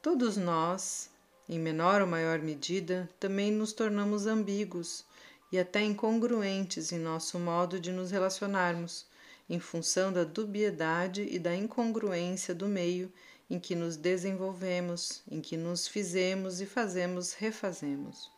Todos 0.00 0.36
nós, 0.36 1.10
em 1.48 1.58
menor 1.58 2.00
ou 2.00 2.06
maior 2.06 2.38
medida, 2.38 3.08
também 3.20 3.52
nos 3.52 3.72
tornamos 3.72 4.26
ambíguos 4.26 5.04
e 5.52 5.58
até 5.58 5.82
incongruentes 5.82 6.90
em 6.90 6.98
nosso 6.98 7.38
modo 7.38 7.78
de 7.78 7.92
nos 7.92 8.10
relacionarmos, 8.10 9.06
em 9.48 9.60
função 9.60 10.12
da 10.12 10.24
dubiedade 10.24 11.26
e 11.30 11.38
da 11.38 11.54
incongruência 11.54 12.54
do 12.54 12.66
meio 12.66 13.12
em 13.48 13.58
que 13.58 13.74
nos 13.74 13.96
desenvolvemos, 13.96 15.22
em 15.30 15.40
que 15.40 15.56
nos 15.56 15.86
fizemos 15.86 16.60
e 16.60 16.66
fazemos, 16.66 17.34
refazemos. 17.34 18.30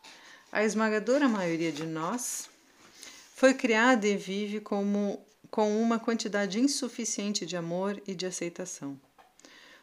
A 0.51 0.65
esmagadora 0.65 1.29
maioria 1.29 1.71
de 1.71 1.85
nós 1.85 2.49
foi 3.35 3.55
criada 3.55 4.07
e 4.07 4.17
vive 4.17 4.61
como, 4.61 5.25
com 5.51 5.81
uma 5.81 5.99
quantidade 5.99 6.59
insuficiente 6.59 7.47
de 7.47 7.57
amor 7.57 8.01
e 8.07 8.15
de 8.15 8.27
aceitação. 8.27 8.99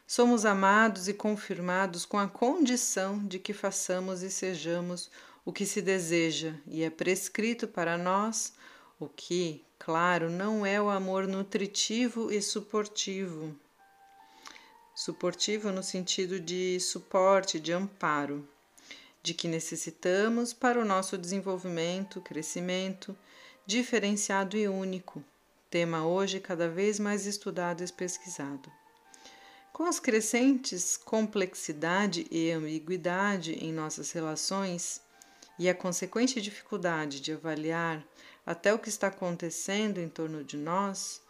Somos 0.06 0.44
amados 0.44 1.08
e 1.08 1.14
confirmados 1.14 2.04
com 2.04 2.18
a 2.18 2.28
condição 2.28 3.26
de 3.26 3.38
que 3.38 3.52
façamos 3.52 4.22
e 4.22 4.30
sejamos 4.30 5.10
o 5.44 5.52
que 5.52 5.64
se 5.64 5.80
deseja, 5.80 6.54
e 6.66 6.82
é 6.82 6.90
prescrito 6.90 7.66
para 7.66 7.96
nós 7.96 8.52
o 9.00 9.08
que, 9.08 9.64
claro, 9.78 10.30
não 10.30 10.64
é 10.64 10.80
o 10.80 10.90
amor 10.90 11.26
nutritivo 11.26 12.30
e 12.30 12.40
suportivo. 12.40 13.54
Suportivo 14.94 15.70
no 15.72 15.82
sentido 15.82 16.38
de 16.38 16.78
suporte, 16.80 17.58
de 17.58 17.72
amparo, 17.72 18.46
de 19.22 19.34
que 19.34 19.48
necessitamos 19.48 20.52
para 20.52 20.78
o 20.78 20.84
nosso 20.84 21.18
desenvolvimento, 21.18 22.20
crescimento, 22.20 23.16
diferenciado 23.66 24.56
e 24.56 24.68
único, 24.68 25.24
tema 25.70 26.06
hoje 26.06 26.40
cada 26.40 26.68
vez 26.68 26.98
mais 26.98 27.26
estudado 27.26 27.82
e 27.82 27.92
pesquisado. 27.92 28.70
Com 29.72 29.84
as 29.84 29.98
crescentes 29.98 30.96
complexidade 30.96 32.26
e 32.30 32.50
ambiguidade 32.50 33.54
em 33.54 33.72
nossas 33.72 34.12
relações 34.12 35.00
e 35.58 35.68
a 35.68 35.74
consequente 35.74 36.40
dificuldade 36.40 37.20
de 37.20 37.32
avaliar 37.32 38.04
até 38.46 38.72
o 38.72 38.78
que 38.78 38.88
está 38.88 39.08
acontecendo 39.08 39.98
em 39.98 40.08
torno 40.08 40.44
de 40.44 40.56
nós, 40.56 41.20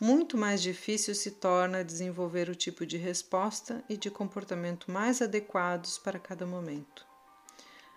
muito 0.00 0.36
mais 0.36 0.62
difícil 0.62 1.14
se 1.14 1.32
torna 1.32 1.84
desenvolver 1.84 2.48
o 2.48 2.54
tipo 2.54 2.86
de 2.86 2.96
resposta 2.96 3.82
e 3.88 3.96
de 3.96 4.10
comportamento 4.10 4.90
mais 4.90 5.20
adequados 5.20 5.98
para 5.98 6.18
cada 6.18 6.46
momento. 6.46 7.06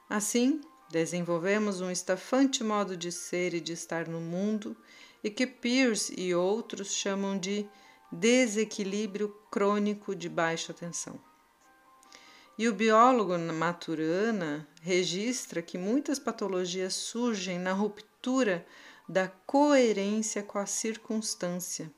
Assim, 0.09 0.61
desenvolvemos 0.89 1.79
um 1.79 1.91
estafante 1.91 2.63
modo 2.63 2.97
de 2.97 3.11
ser 3.11 3.53
e 3.53 3.61
de 3.61 3.73
estar 3.73 4.07
no 4.07 4.19
mundo 4.19 4.75
e 5.23 5.29
que 5.29 5.45
Peirce 5.45 6.13
e 6.19 6.33
outros 6.33 6.93
chamam 6.93 7.37
de 7.37 7.67
desequilíbrio 8.11 9.29
crônico 9.49 10.15
de 10.15 10.27
baixa 10.27 10.73
tensão. 10.73 11.19
E 12.57 12.67
o 12.67 12.73
biólogo 12.73 13.37
Maturana 13.37 14.67
registra 14.81 15.61
que 15.61 15.77
muitas 15.77 16.19
patologias 16.19 16.93
surgem 16.93 17.57
na 17.57 17.73
ruptura 17.73 18.65
da 19.07 19.27
coerência 19.27 20.43
com 20.43 20.59
a 20.59 20.65
circunstância 20.65 21.91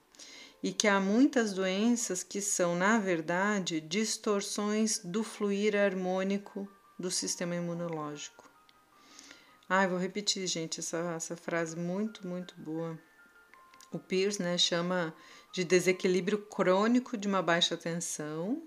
e 0.62 0.72
que 0.72 0.88
há 0.88 1.00
muitas 1.00 1.52
doenças 1.52 2.24
que 2.24 2.40
são, 2.40 2.76
na 2.76 2.98
verdade, 2.98 3.82
distorções 3.82 5.00
do 5.00 5.24
fluir 5.24 5.76
harmônico 5.76 6.68
do 6.98 7.12
sistema 7.12 7.56
imunológico. 7.56 8.50
Ah, 9.68 9.86
vou 9.88 9.98
repetir, 9.98 10.48
gente, 10.48 10.80
essa, 10.80 10.98
essa 11.16 11.36
frase 11.36 11.76
muito, 11.76 12.26
muito 12.26 12.56
boa. 12.58 12.98
O 13.94 14.00
Pierce 14.00 14.42
né, 14.42 14.58
chama 14.58 15.14
de 15.54 15.64
desequilíbrio 15.64 16.40
crônico 16.40 17.16
de 17.16 17.28
uma 17.28 17.44
baixa 17.44 17.78
tensão. 17.78 18.64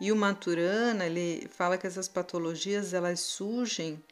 E 0.00 0.10
o 0.10 0.16
Maturana, 0.16 1.04
ele 1.04 1.46
fala 1.50 1.76
que 1.76 1.86
essas 1.86 2.08
patologias 2.08 2.94
elas 2.94 3.20
surgem 3.20 4.02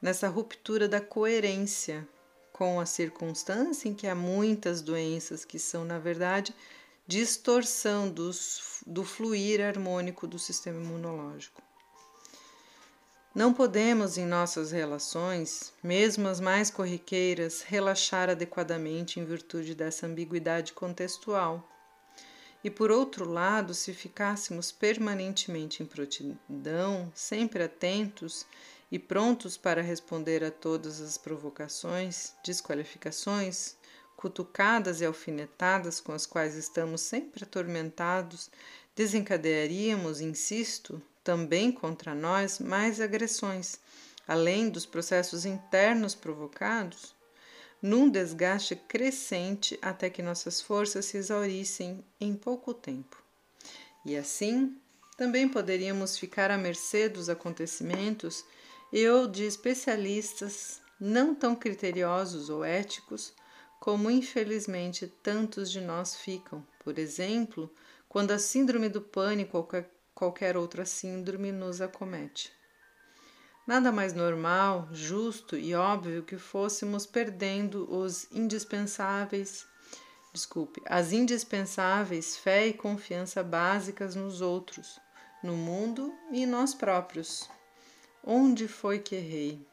nessa 0.00 0.28
ruptura 0.28 0.88
da 0.88 1.00
coerência 1.00 2.06
com 2.52 2.78
a 2.78 2.86
circunstância 2.86 3.88
em 3.88 3.94
que 3.94 4.06
há 4.06 4.14
muitas 4.14 4.80
doenças 4.80 5.44
que 5.44 5.58
são, 5.58 5.84
na 5.84 5.98
verdade, 5.98 6.54
distorção 7.06 8.08
dos, 8.08 8.82
do 8.86 9.02
fluir 9.02 9.60
harmônico 9.60 10.28
do 10.28 10.38
sistema 10.38 10.80
imunológico. 10.80 11.60
Não 13.34 13.52
podemos, 13.52 14.16
em 14.16 14.26
nossas 14.26 14.72
relações, 14.72 15.72
mesmo 15.82 16.26
as 16.28 16.40
mais 16.40 16.70
corriqueiras, 16.70 17.62
relaxar 17.62 18.30
adequadamente 18.30 19.20
em 19.20 19.24
virtude 19.24 19.74
dessa 19.74 20.06
ambiguidade 20.06 20.72
contextual. 20.72 21.68
E 22.64 22.70
por 22.70 22.90
outro 22.90 23.28
lado, 23.28 23.74
se 23.74 23.92
ficássemos 23.92 24.72
permanentemente 24.72 25.82
em 25.82 25.86
prontidão, 25.86 27.12
sempre 27.14 27.62
atentos 27.62 28.46
e 28.90 28.98
prontos 28.98 29.56
para 29.56 29.82
responder 29.82 30.42
a 30.42 30.50
todas 30.50 31.00
as 31.00 31.18
provocações, 31.18 32.32
desqualificações, 32.42 33.76
cutucadas 34.16 35.00
e 35.00 35.04
alfinetadas 35.04 36.00
com 36.00 36.12
as 36.12 36.26
quais 36.26 36.56
estamos 36.56 37.02
sempre 37.02 37.44
atormentados, 37.44 38.50
desencadearíamos, 38.98 40.20
insisto, 40.20 41.00
também 41.22 41.70
contra 41.70 42.16
nós 42.16 42.58
mais 42.58 43.00
agressões, 43.00 43.78
além 44.26 44.68
dos 44.68 44.84
processos 44.84 45.44
internos 45.44 46.16
provocados, 46.16 47.14
num 47.80 48.10
desgaste 48.10 48.74
crescente 48.74 49.78
até 49.80 50.10
que 50.10 50.20
nossas 50.20 50.60
forças 50.60 51.04
se 51.04 51.16
exaurissem 51.16 52.04
em 52.20 52.34
pouco 52.34 52.74
tempo. 52.74 53.22
E 54.04 54.16
assim, 54.16 54.76
também 55.16 55.48
poderíamos 55.48 56.18
ficar 56.18 56.50
à 56.50 56.58
mercê 56.58 57.08
dos 57.08 57.28
acontecimentos 57.28 58.44
e 58.92 59.08
ou 59.08 59.28
de 59.28 59.44
especialistas 59.44 60.80
não 60.98 61.36
tão 61.36 61.54
criteriosos 61.54 62.50
ou 62.50 62.64
éticos 62.64 63.32
como 63.78 64.10
infelizmente 64.10 65.06
tantos 65.22 65.70
de 65.70 65.80
nós 65.80 66.16
ficam, 66.16 66.66
por 66.80 66.98
exemplo, 66.98 67.72
quando 68.08 68.30
a 68.30 68.38
síndrome 68.38 68.88
do 68.88 69.00
pânico 69.00 69.66
qualquer 70.14 70.56
outra 70.56 70.84
síndrome 70.84 71.52
nos 71.52 71.80
acomete. 71.80 72.52
Nada 73.66 73.92
mais 73.92 74.14
normal, 74.14 74.88
justo 74.92 75.54
e 75.54 75.74
óbvio 75.74 76.22
que 76.22 76.38
fôssemos 76.38 77.04
perdendo 77.04 77.86
os 77.94 78.26
indispensáveis, 78.32 79.66
desculpe, 80.32 80.80
as 80.86 81.12
indispensáveis 81.12 82.36
fé 82.38 82.66
e 82.66 82.72
confiança 82.72 83.42
básicas 83.42 84.14
nos 84.14 84.40
outros, 84.40 84.98
no 85.42 85.54
mundo 85.54 86.14
e 86.32 86.44
em 86.44 86.46
nós 86.46 86.72
próprios. 86.72 87.48
Onde 88.24 88.66
foi 88.66 88.98
que 88.98 89.14
errei? 89.14 89.66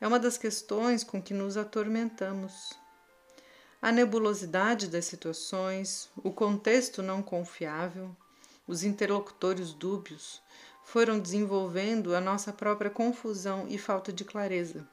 É 0.00 0.08
uma 0.08 0.18
das 0.18 0.36
questões 0.36 1.04
com 1.04 1.22
que 1.22 1.32
nos 1.32 1.56
atormentamos. 1.56 2.76
A 3.84 3.92
nebulosidade 3.92 4.88
das 4.88 5.04
situações, 5.04 6.08
o 6.16 6.32
contexto 6.32 7.02
não 7.02 7.22
confiável, 7.22 8.16
os 8.66 8.82
interlocutores 8.82 9.74
dúbios 9.74 10.40
foram 10.86 11.20
desenvolvendo 11.20 12.14
a 12.14 12.20
nossa 12.22 12.50
própria 12.50 12.90
confusão 12.90 13.66
e 13.68 13.76
falta 13.76 14.10
de 14.10 14.24
clareza, 14.24 14.88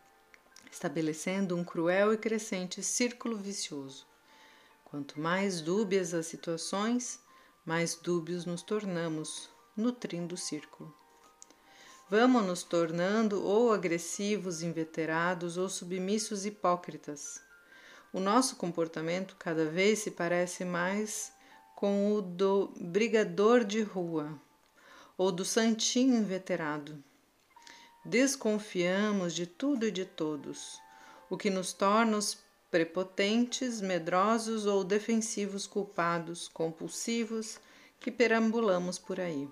estabelecendo 0.70 1.56
um 1.56 1.64
cruel 1.64 2.14
e 2.14 2.18
crescente 2.18 2.84
círculo 2.84 3.38
vicioso. 3.38 4.06
Quanto 4.84 5.22
mais 5.22 5.62
dúbias 5.62 6.14
as 6.14 6.26
situações, 6.26 7.22
mais 7.66 7.96
dúbios 7.96 8.46
nos 8.46 8.62
tornamos, 8.62 9.50
nutrindo 9.74 10.36
o 10.36 10.38
círculo. 10.38 10.94
Vamos 12.10 12.44
nos 12.44 12.62
tornando 12.62 13.42
ou 13.42 13.72
agressivos, 13.72 14.62
inveterados 14.62 15.58
ou 15.58 15.70
submissos 15.70 16.46
hipócritas. 16.46 17.40
O 18.14 18.20
nosso 18.20 18.58
comportamento 18.58 19.36
cada 19.38 19.66
vez 19.66 20.00
se 20.00 20.12
parece 20.12 20.66
mais 20.66 21.32
com 21.76 22.14
o 22.14 22.22
do 22.22 22.74
brigador 22.80 23.64
de 23.64 23.82
rua 23.82 24.38
ou 25.18 25.32
do 25.32 25.46
santinho 25.46 26.18
inveterado. 26.18 27.02
Desconfiamos 28.04 29.34
de 29.34 29.46
tudo 29.46 29.88
e 29.88 29.92
de 29.92 30.06
todos, 30.06 30.82
o 31.30 31.38
que 31.38 31.50
nos 31.50 31.72
torna 31.72 32.18
os 32.18 32.38
prepotentes, 32.70 33.80
medrosos 33.80 34.66
ou 34.66 34.84
defensivos 34.84 35.68
culpados, 35.68 36.48
compulsivos 36.48 37.60
que 38.00 38.10
perambulamos 38.10 38.98
por 38.98 39.20
aí. 39.20 39.48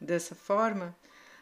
Dessa 0.00 0.34
forma, 0.34 0.96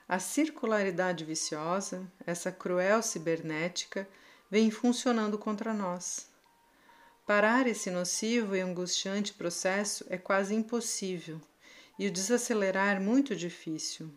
a 0.09 0.19
circularidade 0.19 1.25
viciosa, 1.25 2.07
essa 2.27 2.53
cruel 2.53 3.03
cibernética, 3.03 4.09
vem 4.51 4.71
funcionando 4.71 5.39
contra 5.39 5.73
nós 5.75 6.33
Parar 7.27 7.67
esse 7.67 7.91
nocivo 7.91 8.55
e 8.55 8.61
angustiante 8.61 9.33
processo 9.33 10.05
é 10.11 10.19
quase 10.19 10.55
impossível 10.55 11.41
e 11.99 12.07
o 12.07 12.11
desacelerar 12.11 13.01
muito 13.01 13.35
difícil. 13.35 14.13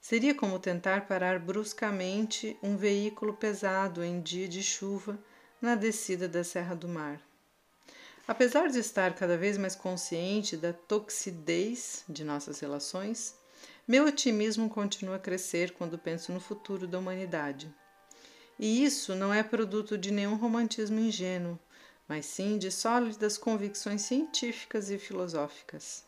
Seria 0.00 0.34
como 0.34 0.58
tentar 0.58 1.06
parar 1.06 1.38
bruscamente 1.38 2.58
um 2.60 2.76
veículo 2.76 3.34
pesado 3.34 4.02
em 4.02 4.20
dia 4.20 4.48
de 4.48 4.60
chuva 4.60 5.16
na 5.60 5.76
descida 5.76 6.28
da 6.28 6.42
Serra 6.42 6.74
do 6.74 6.88
Mar. 6.88 7.20
Apesar 8.26 8.68
de 8.68 8.80
estar 8.80 9.14
cada 9.14 9.38
vez 9.38 9.56
mais 9.56 9.76
consciente 9.76 10.56
da 10.56 10.72
toxidez 10.72 12.02
de 12.08 12.24
nossas 12.24 12.58
relações, 12.58 13.36
meu 13.86 14.04
otimismo 14.04 14.68
continua 14.68 15.14
a 15.14 15.20
crescer 15.20 15.74
quando 15.74 15.96
penso 15.96 16.32
no 16.32 16.40
futuro 16.40 16.88
da 16.88 16.98
humanidade. 16.98 17.72
E 18.58 18.84
isso 18.84 19.14
não 19.14 19.32
é 19.32 19.42
produto 19.42 19.98
de 19.98 20.10
nenhum 20.10 20.36
romantismo 20.36 21.00
ingênuo, 21.00 21.58
mas 22.06 22.26
sim 22.26 22.58
de 22.58 22.70
sólidas 22.70 23.38
convicções 23.38 24.02
científicas 24.02 24.90
e 24.90 24.98
filosóficas. 24.98 26.04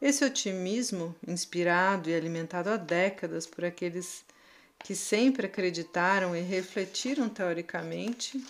Esse 0.00 0.24
otimismo, 0.24 1.14
inspirado 1.26 2.10
e 2.10 2.14
alimentado 2.14 2.68
há 2.68 2.76
décadas 2.76 3.46
por 3.46 3.64
aqueles 3.64 4.24
que 4.84 4.94
sempre 4.94 5.46
acreditaram 5.46 6.36
e 6.36 6.40
refletiram 6.42 7.28
teoricamente, 7.28 8.44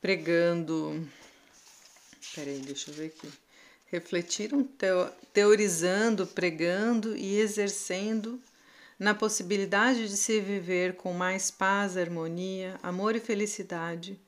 pregando. 0.00 1.06
Peraí, 2.34 2.58
deixa 2.60 2.90
eu 2.90 2.94
ver 2.94 3.06
aqui. 3.06 3.30
Refletiram 3.86 4.64
teo, 4.64 5.10
teorizando, 5.32 6.26
pregando 6.26 7.16
e 7.16 7.38
exercendo 7.38 8.40
na 8.98 9.14
possibilidade 9.14 10.08
de 10.08 10.16
se 10.16 10.40
viver 10.40 10.96
com 10.96 11.12
mais 11.12 11.50
paz, 11.50 11.96
harmonia, 11.96 12.78
amor 12.82 13.16
e 13.16 13.20
felicidade, 13.20 14.20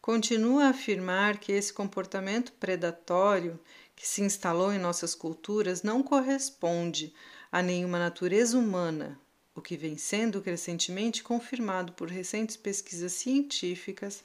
continua 0.00 0.64
a 0.64 0.68
afirmar 0.70 1.38
que 1.38 1.52
esse 1.52 1.72
comportamento 1.72 2.52
predatório 2.52 3.58
que 3.94 4.06
se 4.06 4.22
instalou 4.22 4.72
em 4.72 4.78
nossas 4.78 5.14
culturas 5.14 5.82
não 5.82 6.02
corresponde 6.02 7.14
a 7.50 7.62
nenhuma 7.62 7.98
natureza 7.98 8.58
humana, 8.58 9.18
o 9.54 9.62
que 9.62 9.76
vem 9.76 9.96
sendo 9.96 10.42
crescentemente 10.42 11.22
confirmado 11.22 11.92
por 11.92 12.08
recentes 12.08 12.56
pesquisas 12.56 13.12
científicas, 13.12 14.24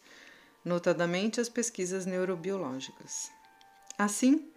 notadamente 0.65 1.39
as 1.39 1.47
pesquisas 1.47 2.05
neurobiológicas. 2.05 3.29
Assim, 3.97 4.49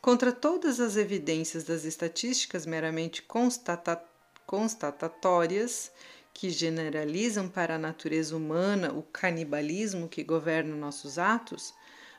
contra 0.00 0.32
todas 0.32 0.80
as 0.80 0.96
evidências 0.96 1.64
das 1.64 1.84
estatísticas 1.84 2.64
meramente 2.64 3.22
constata 3.22 4.02
constatatórias 4.46 5.90
que 6.32 6.50
generalizam 6.50 7.48
para 7.48 7.76
a 7.76 7.78
natureza 7.78 8.36
humana 8.36 8.92
o 8.92 9.02
canibalismo 9.02 10.08
que 10.08 10.24
governa 10.24 10.74
nossos 10.74 11.18
atos, 11.18 11.72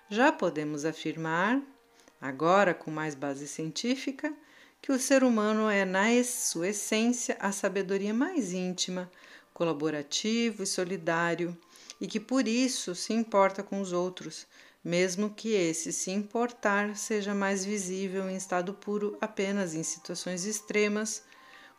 já 0.09 0.31
podemos 0.31 0.85
afirmar 0.85 1.61
agora 2.21 2.73
com 2.73 2.89
mais 2.89 3.13
base 3.13 3.47
científica, 3.47 4.33
que 4.81 4.91
o 4.91 4.99
ser 4.99 5.23
humano 5.23 5.69
é, 5.69 5.83
na 5.83 6.05
sua 6.23 6.69
essência, 6.69 7.35
a 7.39 7.51
sabedoria 7.51 8.13
mais 8.13 8.53
íntima, 8.53 9.11
colaborativo 9.53 10.63
e 10.63 10.67
solidário, 10.67 11.57
e 11.99 12.07
que 12.07 12.19
por 12.19 12.47
isso 12.47 12.93
se 12.93 13.13
importa 13.13 13.63
com 13.63 13.81
os 13.81 13.91
outros, 13.91 14.45
mesmo 14.83 15.29
que 15.29 15.53
esse 15.53 15.91
se 15.91 16.11
importar 16.11 16.95
seja 16.95 17.33
mais 17.33 17.65
visível 17.65 18.29
em 18.29 18.35
estado 18.35 18.73
puro 18.73 19.17
apenas 19.19 19.73
em 19.73 19.81
situações 19.81 20.45
extremas, 20.45 21.23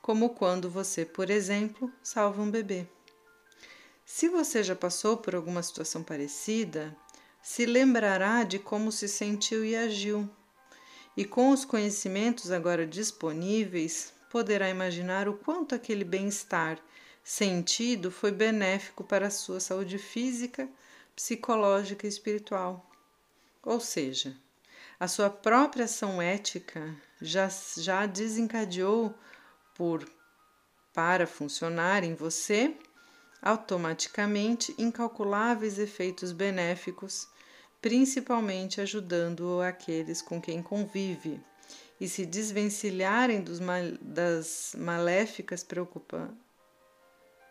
como 0.07 0.31
quando 0.31 0.71
você, 0.71 1.05
por 1.05 1.31
exemplo, 1.31 1.93
salva 2.01 2.41
um 2.41 2.49
bebê. 2.49 2.87
Se 4.05 4.29
você 4.29 4.63
já 4.63 4.77
passou 4.77 5.17
por 5.17 5.35
alguma 5.35 5.61
situação 5.65 6.01
parecida, 6.01 6.97
se 7.43 7.67
lembrará 7.67 8.45
de 8.45 8.57
como 8.61 8.93
se 8.93 9.09
sentiu 9.09 9.65
e 9.65 9.75
agiu. 9.75 10.31
E 11.17 11.25
com 11.25 11.51
os 11.51 11.65
conhecimentos 11.65 12.53
agora 12.53 12.87
disponíveis, 12.87 14.13
poderá 14.31 14.71
imaginar 14.71 15.29
o 15.29 15.35
quanto 15.35 15.75
aquele 15.75 16.05
bem-estar 16.05 16.79
sentido 17.25 18.09
foi 18.13 18.31
benéfico 18.31 19.03
para 19.03 19.27
a 19.27 19.31
sua 19.31 19.59
saúde 19.59 19.99
física, 19.99 20.69
psicológica 21.17 22.07
e 22.07 22.09
espiritual. 22.09 22.89
Ou 23.61 23.81
seja, 23.81 24.37
a 25.01 25.09
sua 25.09 25.31
própria 25.31 25.87
ação 25.87 26.23
ética 26.23 26.95
já, 27.21 27.51
já 27.77 28.07
desencadeou 28.07 29.13
por 29.77 30.09
para 30.93 31.27
funcionar 31.27 32.03
em 32.05 32.15
você 32.15 32.75
automaticamente 33.43 34.75
incalculáveis 34.79 35.79
efeitos 35.79 36.33
benéficos 36.33 37.29
principalmente 37.87 38.81
ajudando 38.81 39.61
aqueles 39.61 40.21
com 40.21 40.41
quem 40.41 40.61
convive, 40.61 41.41
e 42.01 42.09
se 42.09 42.27
desvencilharem 42.27 43.45
mal, 43.61 43.83
das 44.01 44.75
maléficas 44.77 45.65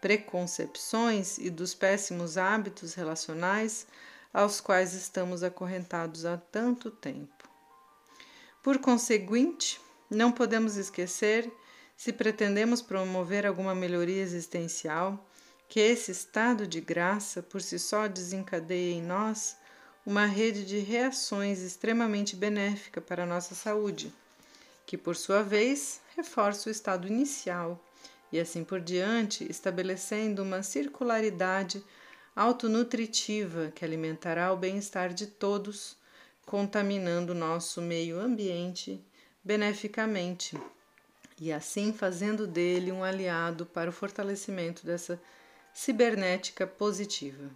preconcepções 0.02 1.38
e 1.38 1.50
dos 1.50 1.74
péssimos 1.74 2.38
hábitos 2.38 2.94
relacionais 2.94 3.88
aos 4.34 4.60
quais 4.60 4.94
estamos 4.94 5.42
acorrentados 5.42 6.26
há 6.26 6.36
tanto 6.38 6.92
tempo. 6.92 7.50
Por 8.62 8.78
conseguinte, 8.80 9.80
não 10.10 10.34
podemos 10.34 10.76
esquecer, 10.76 11.50
se 11.96 12.12
pretendemos 12.12 12.82
promover 12.82 13.46
alguma 13.46 13.74
melhoria 13.74 14.22
existencial, 14.22 15.30
que 15.68 15.80
esse 15.80 16.12
estado 16.12 16.68
de 16.68 16.82
graça 16.82 17.42
por 17.42 17.62
si 17.62 17.80
só 17.80 18.08
desencadeia 18.08 18.94
em 18.94 19.02
nós 19.02 19.58
uma 20.06 20.26
rede 20.26 20.66
de 20.66 20.80
reações 20.80 21.62
extremamente 21.62 22.36
benéfica 22.36 23.02
para 23.02 23.24
a 23.24 23.26
nossa 23.26 23.56
saúde, 23.56 24.14
que 24.86 24.98
por 24.98 25.16
sua 25.16 25.42
vez 25.42 26.00
reforça 26.16 26.70
o 26.70 26.72
estado 26.72 27.08
inicial 27.08 27.84
e 28.32 28.40
assim 28.40 28.64
por 28.64 28.82
diante, 28.82 29.50
estabelecendo 29.50 30.44
uma 30.44 30.62
circularidade 30.62 31.84
autonutritiva 32.36 33.72
que 33.74 33.86
alimentará 33.86 34.52
o 34.52 34.58
bem-estar 34.58 35.14
de 35.14 35.26
todos, 35.28 35.98
contaminando 36.46 37.34
nosso 37.34 37.82
meio 37.82 38.20
ambiente 38.20 39.04
beneficamente 39.44 40.60
e 41.40 41.52
assim 41.52 41.92
fazendo 41.92 42.48
dele 42.48 42.92
um 42.92 43.04
aliado 43.04 43.66
para 43.66 43.90
o 43.90 43.94
fortalecimento 43.94 44.86
dessa 44.86 45.22
cibernética 45.74 46.66
positiva. 46.66 47.50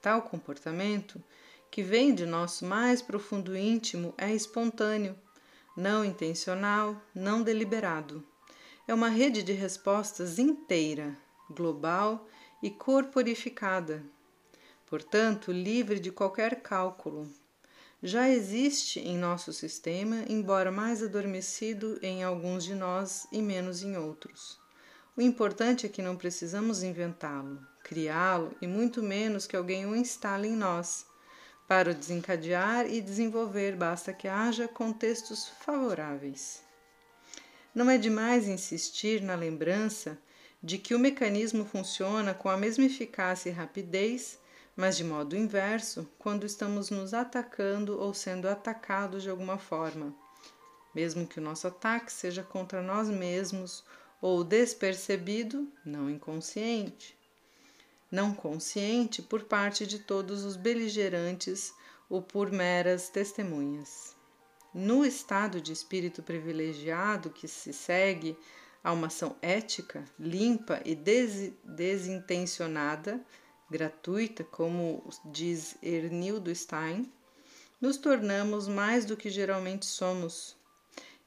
Tal 0.00 0.22
comportamento 0.22 1.22
que 1.70 1.82
vem 1.82 2.14
de 2.14 2.24
nosso 2.24 2.64
mais 2.64 3.02
profundo 3.02 3.56
íntimo 3.56 4.14
é 4.16 4.32
espontâneo, 4.32 5.16
não 5.76 6.04
intencional, 6.04 7.00
não 7.14 7.42
deliberado. 7.42 8.26
É 8.88 8.94
uma 8.94 9.08
rede 9.08 9.42
de 9.42 9.52
respostas 9.52 10.38
inteira, 10.38 11.16
global 11.50 12.26
e 12.62 12.70
corporificada, 12.70 14.02
portanto, 14.86 15.52
livre 15.52 16.00
de 16.00 16.10
qualquer 16.10 16.62
cálculo. 16.62 17.28
Já 18.06 18.28
existe 18.28 19.00
em 19.00 19.18
nosso 19.18 19.52
sistema, 19.52 20.24
embora 20.28 20.70
mais 20.70 21.02
adormecido 21.02 21.98
em 22.00 22.22
alguns 22.22 22.62
de 22.62 22.72
nós 22.72 23.26
e 23.32 23.42
menos 23.42 23.82
em 23.82 23.96
outros. 23.96 24.60
O 25.16 25.20
importante 25.20 25.86
é 25.86 25.88
que 25.88 26.00
não 26.00 26.16
precisamos 26.16 26.84
inventá-lo, 26.84 27.58
criá-lo 27.82 28.54
e 28.62 28.66
muito 28.68 29.02
menos 29.02 29.44
que 29.44 29.56
alguém 29.56 29.86
o 29.86 29.96
instale 29.96 30.46
em 30.46 30.54
nós 30.54 31.04
para 31.66 31.92
desencadear 31.92 32.86
e 32.88 33.00
desenvolver, 33.00 33.74
basta 33.74 34.12
que 34.12 34.28
haja 34.28 34.68
contextos 34.68 35.48
favoráveis. 35.48 36.62
Não 37.74 37.90
é 37.90 37.98
demais 37.98 38.46
insistir 38.46 39.20
na 39.20 39.34
lembrança 39.34 40.16
de 40.62 40.78
que 40.78 40.94
o 40.94 40.98
mecanismo 41.00 41.64
funciona 41.64 42.32
com 42.32 42.48
a 42.48 42.56
mesma 42.56 42.84
eficácia 42.84 43.50
e 43.50 43.52
rapidez, 43.52 44.38
mas 44.76 44.96
de 44.96 45.02
modo 45.02 45.34
inverso, 45.34 46.08
quando 46.18 46.44
estamos 46.44 46.90
nos 46.90 47.14
atacando 47.14 47.98
ou 47.98 48.12
sendo 48.12 48.48
atacados 48.48 49.22
de 49.22 49.30
alguma 49.30 49.58
forma, 49.58 50.14
mesmo 50.94 51.26
que 51.26 51.40
o 51.40 51.42
nosso 51.42 51.66
ataque 51.66 52.12
seja 52.12 52.42
contra 52.42 52.82
nós 52.82 53.08
mesmos 53.08 53.82
ou 54.20 54.44
despercebido, 54.44 55.66
não 55.84 56.10
inconsciente 56.10 57.16
não 58.10 58.32
consciente 58.32 59.20
por 59.20 59.44
parte 59.44 59.86
de 59.86 59.98
todos 59.98 60.44
os 60.44 60.56
beligerantes 60.56 61.74
ou 62.08 62.22
por 62.22 62.50
meras 62.50 63.08
testemunhas. 63.08 64.14
No 64.72 65.04
estado 65.04 65.60
de 65.60 65.72
espírito 65.72 66.22
privilegiado 66.22 67.30
que 67.30 67.48
se 67.48 67.72
segue 67.72 68.36
a 68.84 68.92
uma 68.92 69.08
ação 69.08 69.34
ética, 69.42 70.04
limpa 70.18 70.80
e 70.84 70.94
des 70.94 71.52
desintencionada, 71.64 73.20
gratuita, 73.70 74.44
como 74.44 75.02
diz 75.24 75.76
Ernildo 75.82 76.54
Stein, 76.54 77.12
nos 77.80 77.96
tornamos 77.96 78.68
mais 78.68 79.04
do 79.04 79.16
que 79.16 79.28
geralmente 79.28 79.86
somos. 79.86 80.56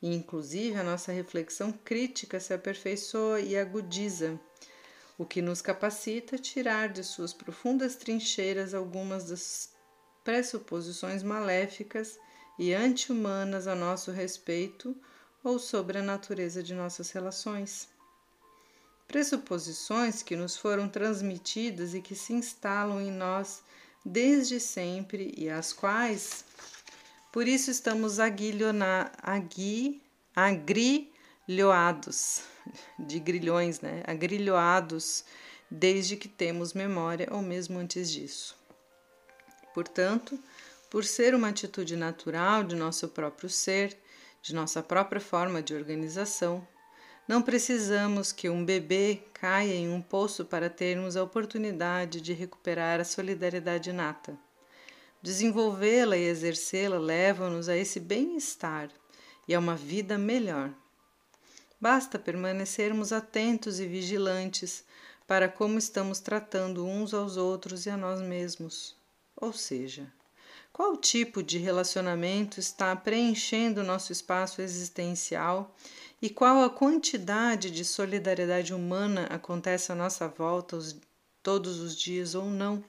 E, 0.01 0.15
inclusive, 0.15 0.77
a 0.77 0.83
nossa 0.83 1.11
reflexão 1.11 1.71
crítica 1.71 2.39
se 2.39 2.53
aperfeiçoa 2.53 3.41
e 3.41 3.57
agudiza 3.57 4.39
o 5.17 5.25
que 5.25 5.41
nos 5.41 5.61
capacita 5.61 6.37
a 6.37 6.39
tirar 6.39 6.89
de 6.89 7.03
suas 7.03 7.33
profundas 7.33 7.97
trincheiras 7.97 8.73
algumas 8.73 9.25
das 9.25 9.69
pressuposições 10.23 11.21
maléficas 11.21 12.17
e 12.57 12.73
anti-humanas 12.73 13.67
a 13.67 13.75
nosso 13.75 14.11
respeito 14.11 14.95
ou 15.43 15.59
sobre 15.59 15.97
a 15.97 16.03
natureza 16.03 16.63
de 16.63 16.73
nossas 16.73 17.11
relações. 17.11 17.89
Pressuposições 19.09 20.21
que 20.21 20.35
nos 20.35 20.55
foram 20.55 20.87
transmitidas 20.87 21.95
e 21.95 21.99
que 21.99 22.13
se 22.13 22.31
instalam 22.31 23.01
em 23.01 23.09
nós 23.09 23.63
desde 24.05 24.59
sempre 24.59 25.33
e 25.35 25.49
às 25.49 25.73
quais, 25.73 26.45
por 27.31 27.47
isso, 27.47 27.71
estamos 27.71 28.19
agui, 28.19 28.53
agrilhoados, 30.35 32.43
de 32.99 33.19
grilhões, 33.19 33.81
né? 33.81 34.03
Agrilhoados 34.05 35.25
desde 35.71 36.15
que 36.15 36.27
temos 36.27 36.73
memória 36.73 37.27
ou 37.31 37.41
mesmo 37.41 37.79
antes 37.79 38.11
disso. 38.11 38.55
Portanto, 39.73 40.37
por 40.87 41.03
ser 41.03 41.33
uma 41.33 41.49
atitude 41.49 41.95
natural 41.95 42.63
de 42.63 42.75
nosso 42.75 43.07
próprio 43.07 43.49
ser, 43.49 43.97
de 44.43 44.53
nossa 44.53 44.83
própria 44.83 45.19
forma 45.19 45.63
de 45.63 45.73
organização, 45.73 46.63
não 47.29 47.43
precisamos 47.43 48.31
que 48.31 48.49
um 48.49 48.65
bebê 48.65 49.21
caia 49.35 49.75
em 49.75 49.87
um 49.87 50.01
poço 50.01 50.43
para 50.43 50.67
termos 50.67 51.15
a 51.15 51.21
oportunidade 51.21 52.19
de 52.19 52.33
recuperar 52.33 52.99
a 52.99 53.03
solidariedade 53.03 53.91
inata. 53.91 54.35
Desenvolvê-la 55.21 56.17
e 56.17 56.23
exercê-la 56.23 56.97
levam-nos 56.97 57.69
a 57.69 57.77
esse 57.77 57.99
bem-estar 57.99 58.89
e 59.47 59.53
a 59.53 59.59
uma 59.59 59.75
vida 59.75 60.17
melhor. 60.17 60.73
Basta 61.79 62.17
permanecermos 62.17 63.13
atentos 63.13 63.79
e 63.79 63.85
vigilantes 63.85 64.83
para 65.27 65.47
como 65.47 65.77
estamos 65.77 66.19
tratando 66.19 66.83
uns 66.83 67.13
aos 67.13 67.37
outros 67.37 67.85
e 67.85 67.91
a 67.91 67.95
nós 67.95 68.19
mesmos. 68.21 68.95
Ou 69.35 69.53
seja, 69.53 70.11
qual 70.73 70.97
tipo 70.97 71.43
de 71.43 71.59
relacionamento 71.59 72.59
está 72.59 72.95
preenchendo 72.95 73.83
nosso 73.83 74.11
espaço 74.11 74.61
existencial 74.63 75.75
e 76.21 76.29
qual 76.29 76.63
a 76.63 76.69
quantidade 76.69 77.71
de 77.71 77.85
solidariedade 77.85 78.73
humana 78.73 79.25
acontece 79.29 79.91
à 79.91 79.95
nossa 79.95 80.27
volta 80.27 80.75
os, 80.75 80.99
todos 81.41 81.79
os 81.79 81.95
dias 81.95 82.35
ou 82.35 82.45
não? 82.45 82.83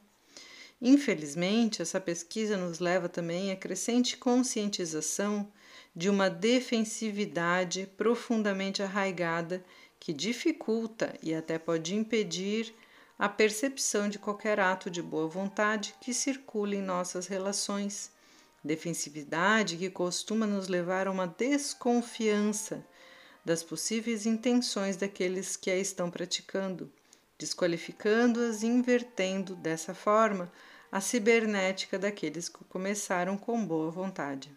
Infelizmente, 0.82 1.82
essa 1.82 2.00
pesquisa 2.00 2.56
nos 2.56 2.78
leva 2.78 3.08
também 3.08 3.52
à 3.52 3.56
crescente 3.56 4.16
conscientização 4.16 5.52
de 5.94 6.08
uma 6.08 6.30
defensividade 6.30 7.86
profundamente 7.96 8.82
arraigada 8.82 9.64
que 9.98 10.12
dificulta 10.12 11.14
e 11.22 11.34
até 11.34 11.58
pode 11.58 11.94
impedir 11.94 12.74
a 13.18 13.28
percepção 13.28 14.08
de 14.08 14.18
qualquer 14.18 14.58
ato 14.58 14.90
de 14.90 15.02
boa 15.02 15.28
vontade 15.28 15.94
que 16.00 16.14
circule 16.14 16.78
em 16.78 16.82
nossas 16.82 17.26
relações. 17.26 18.10
Defensividade 18.64 19.76
que 19.76 19.90
costuma 19.90 20.46
nos 20.46 20.68
levar 20.68 21.06
a 21.06 21.10
uma 21.10 21.26
desconfiança 21.26 22.82
das 23.50 23.64
possíveis 23.64 24.26
intenções 24.26 24.96
daqueles 24.96 25.56
que 25.56 25.72
a 25.72 25.76
estão 25.76 26.08
praticando, 26.08 26.88
desqualificando-as 27.36 28.62
e 28.62 28.66
invertendo 28.68 29.56
dessa 29.56 29.92
forma 29.92 30.52
a 30.92 31.00
cibernética 31.00 31.98
daqueles 31.98 32.48
que 32.48 32.62
começaram 32.66 33.36
com 33.36 33.66
boa 33.66 33.90
vontade. 33.90 34.56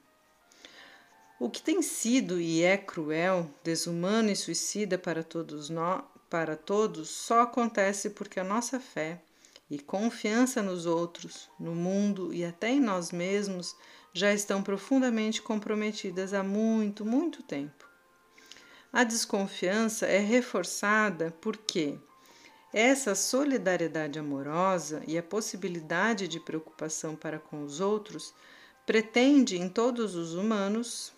O 1.39 1.49
que 1.49 1.59
tem 1.59 1.81
sido 1.81 2.39
e 2.39 2.61
é 2.61 2.77
cruel, 2.77 3.49
desumano 3.63 4.29
e 4.29 4.35
suicida 4.35 4.95
para 4.95 5.23
todos 5.23 5.71
nós, 5.71 6.03
para 6.29 6.55
todos 6.55 7.09
só 7.09 7.41
acontece 7.41 8.11
porque 8.11 8.39
a 8.39 8.43
nossa 8.43 8.79
fé 8.79 9.19
e 9.71 9.79
confiança 9.79 10.61
nos 10.61 10.85
outros, 10.85 11.49
no 11.59 11.73
mundo 11.73 12.31
e 12.31 12.45
até 12.45 12.69
em 12.69 12.79
nós 12.79 13.11
mesmos 13.11 13.75
já 14.13 14.31
estão 14.31 14.61
profundamente 14.61 15.41
comprometidas 15.41 16.31
há 16.31 16.43
muito, 16.43 17.03
muito 17.03 17.41
tempo. 17.41 17.91
A 18.93 19.03
desconfiança 19.03 20.05
é 20.05 20.19
reforçada 20.19 21.33
porque 21.41 21.97
essa 22.71 23.15
solidariedade 23.15 24.19
amorosa 24.19 25.01
e 25.07 25.17
a 25.17 25.23
possibilidade 25.23 26.27
de 26.27 26.39
preocupação 26.39 27.15
para 27.15 27.39
com 27.39 27.63
os 27.63 27.79
outros 27.79 28.35
pretende 28.85 29.57
em 29.57 29.67
todos 29.67 30.13
os 30.13 30.35
humanos, 30.35 31.11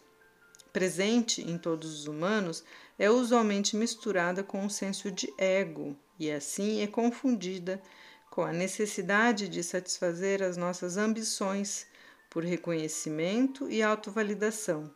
presente 0.71 1.41
em 1.41 1.57
todos 1.57 1.99
os 1.99 2.07
humanos, 2.07 2.63
é 2.97 3.11
usualmente 3.11 3.75
misturada 3.75 4.41
com 4.41 4.63
um 4.63 4.69
senso 4.69 5.11
de 5.11 5.33
ego 5.37 5.97
e 6.17 6.31
assim 6.31 6.81
é 6.81 6.87
confundida 6.87 7.81
com 8.29 8.41
a 8.41 8.53
necessidade 8.53 9.49
de 9.49 9.61
satisfazer 9.61 10.41
as 10.41 10.55
nossas 10.55 10.95
ambições 10.95 11.85
por 12.29 12.45
reconhecimento 12.45 13.69
e 13.69 13.83
autovalidação, 13.83 14.89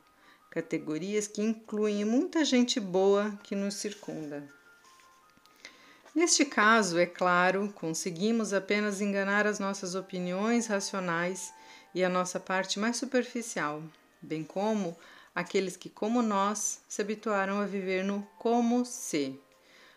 categorias 0.50 1.28
que 1.28 1.41
incluem 1.41 2.04
muita 2.04 2.43
gente 2.43 2.80
boa 2.80 3.38
que 3.43 3.56
nos 3.56 3.76
circunda. 3.76 4.47
Neste 6.14 6.43
caso, 6.43 6.97
é 6.97 7.06
claro, 7.06 7.72
conseguimos 7.76 8.52
apenas 8.52 9.00
enganar 9.00 9.45
as 9.45 9.60
nossas 9.60 9.93
opiniões 9.93 10.68
racionais 10.68 11.54
e 11.93 12.04
a 12.04 12.10
nossa 12.10 12.39
parte 12.39 12.80
mais 12.80 12.97
superficial, 12.97 13.84
bem 14.22 14.43
como 14.43 14.97
aqueles 15.36 15.78
que, 15.78 15.89
como 15.89 16.22
nós, 16.22 16.82
se 16.88 17.02
habituaram 17.02 17.60
a 17.60 17.66
viver 17.66 18.04
no 18.04 18.28
como 18.38 18.84
se, 18.84 19.39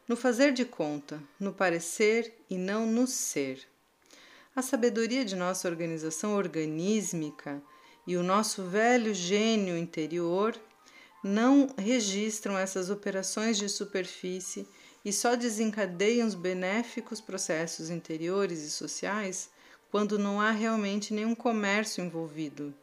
no 0.07 0.14
fazer 0.14 0.53
de 0.53 0.64
conta, 0.64 1.20
no 1.40 1.53
parecer 1.53 2.32
e 2.48 2.57
não 2.57 2.86
no 2.86 3.07
ser. 3.07 3.66
A 4.55 4.61
sabedoria 4.61 5.24
de 5.24 5.34
nossa 5.34 5.66
organização 5.66 6.34
organísmica 6.34 7.62
e 8.07 8.16
o 8.16 8.22
nosso 8.22 8.64
velho 8.64 9.14
gênio 9.14 9.76
interior 9.76 10.59
não 11.22 11.68
registram 11.78 12.59
essas 12.59 12.90
operações 12.90 13.57
de 13.57 13.68
superfície 13.68 14.66
e 15.05 15.12
só 15.12 15.36
desencadeiam 15.36 16.26
os 16.26 16.34
benéficos 16.34 17.20
processos 17.20 17.90
interiores 17.90 18.61
e 18.62 18.70
sociais 18.70 19.50
quando 19.90 20.18
não 20.18 20.40
há 20.40 20.50
realmente 20.50 21.14
nenhum 21.14 21.34
comércio 21.34 22.05
envolvido 22.05 22.74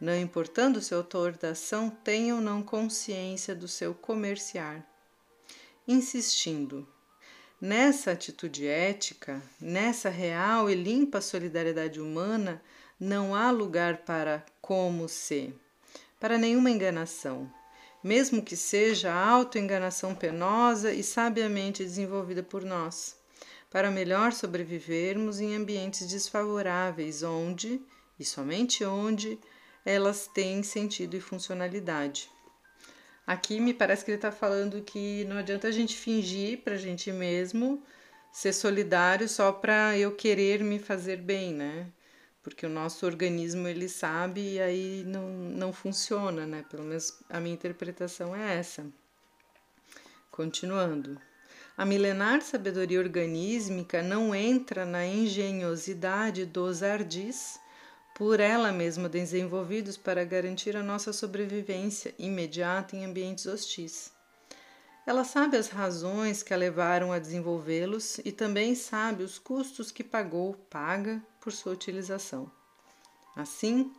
não 0.00 0.16
importando 0.18 0.82
se 0.82 0.92
o 0.92 0.98
autor 0.98 1.32
da 1.36 1.50
ação 1.50 1.88
tenha 1.88 2.34
ou 2.34 2.40
não 2.40 2.62
consciência 2.62 3.54
do 3.54 3.68
seu 3.68 3.94
comerciar. 3.94 4.84
Insistindo, 5.86 6.86
nessa 7.60 8.10
atitude 8.10 8.66
ética, 8.66 9.42
nessa 9.60 10.10
real 10.10 10.68
e 10.68 10.74
limpa 10.74 11.20
solidariedade 11.20 12.00
humana, 12.00 12.62
não 13.04 13.34
há 13.34 13.50
lugar 13.50 13.98
para 13.98 14.44
como 14.62 15.08
se, 15.08 15.54
para 16.18 16.38
nenhuma 16.38 16.70
enganação, 16.70 17.52
mesmo 18.02 18.42
que 18.42 18.56
seja 18.56 19.12
a 19.12 19.28
autoenganação 19.28 20.14
penosa 20.14 20.90
e 20.90 21.02
sabiamente 21.02 21.84
desenvolvida 21.84 22.42
por 22.42 22.64
nós, 22.64 23.16
para 23.70 23.90
melhor 23.90 24.32
sobrevivermos 24.32 25.38
em 25.38 25.54
ambientes 25.54 26.08
desfavoráveis 26.08 27.22
onde, 27.22 27.78
e 28.18 28.24
somente 28.24 28.82
onde, 28.84 29.38
elas 29.84 30.26
têm 30.26 30.62
sentido 30.62 31.14
e 31.14 31.20
funcionalidade. 31.20 32.30
Aqui 33.26 33.60
me 33.60 33.74
parece 33.74 34.02
que 34.02 34.12
ele 34.12 34.16
está 34.16 34.32
falando 34.32 34.80
que 34.80 35.24
não 35.24 35.36
adianta 35.36 35.68
a 35.68 35.72
gente 35.72 35.94
fingir 35.94 36.62
para 36.62 36.74
a 36.74 36.78
gente 36.78 37.12
mesmo 37.12 37.82
ser 38.32 38.54
solidário 38.54 39.28
só 39.28 39.52
para 39.52 39.96
eu 39.98 40.16
querer 40.16 40.64
me 40.64 40.78
fazer 40.78 41.18
bem, 41.18 41.52
né? 41.52 41.86
Porque 42.44 42.66
o 42.66 42.68
nosso 42.68 43.06
organismo 43.06 43.66
ele 43.66 43.88
sabe 43.88 44.40
e 44.52 44.60
aí 44.60 45.02
não, 45.06 45.28
não 45.28 45.72
funciona, 45.72 46.46
né? 46.46 46.64
Pelo 46.70 46.84
menos 46.84 47.18
a 47.30 47.40
minha 47.40 47.54
interpretação 47.54 48.36
é 48.36 48.56
essa. 48.56 48.86
Continuando. 50.30 51.18
A 51.76 51.84
milenar 51.84 52.42
sabedoria 52.42 53.00
organísmica 53.00 54.02
não 54.02 54.34
entra 54.34 54.84
na 54.84 55.06
engenhosidade 55.06 56.44
dos 56.44 56.82
ardis 56.82 57.58
por 58.14 58.38
ela 58.38 58.70
mesma 58.70 59.08
desenvolvidos 59.08 59.96
para 59.96 60.22
garantir 60.22 60.76
a 60.76 60.82
nossa 60.82 61.12
sobrevivência 61.12 62.14
imediata 62.16 62.94
em 62.94 63.04
ambientes 63.04 63.46
hostis. 63.46 64.12
Ela 65.06 65.24
sabe 65.24 65.56
as 65.56 65.68
razões 65.68 66.42
que 66.42 66.54
a 66.54 66.56
levaram 66.56 67.10
a 67.10 67.18
desenvolvê-los 67.18 68.18
e 68.24 68.30
também 68.30 68.74
sabe 68.74 69.22
os 69.24 69.38
custos 69.38 69.90
que 69.90 70.04
pagou, 70.04 70.54
paga, 70.70 71.20
por 71.44 71.52
sua 71.52 71.74
utilização. 71.74 72.50
Assim, 73.36 73.92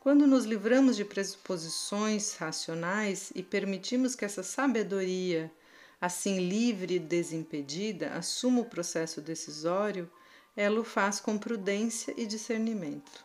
quando 0.00 0.26
nos 0.26 0.44
livramos 0.44 0.96
de 0.96 1.04
pressuposições 1.04 2.34
racionais 2.34 3.30
e 3.36 3.42
permitimos 3.42 4.16
que 4.16 4.24
essa 4.24 4.42
sabedoria, 4.42 5.50
assim 6.00 6.40
livre 6.40 6.96
e 6.96 6.98
desimpedida, 6.98 8.10
assuma 8.14 8.62
o 8.62 8.64
processo 8.64 9.20
decisório, 9.20 10.10
ela 10.56 10.80
o 10.80 10.84
faz 10.84 11.20
com 11.20 11.38
prudência 11.38 12.12
e 12.16 12.26
discernimento. 12.26 13.24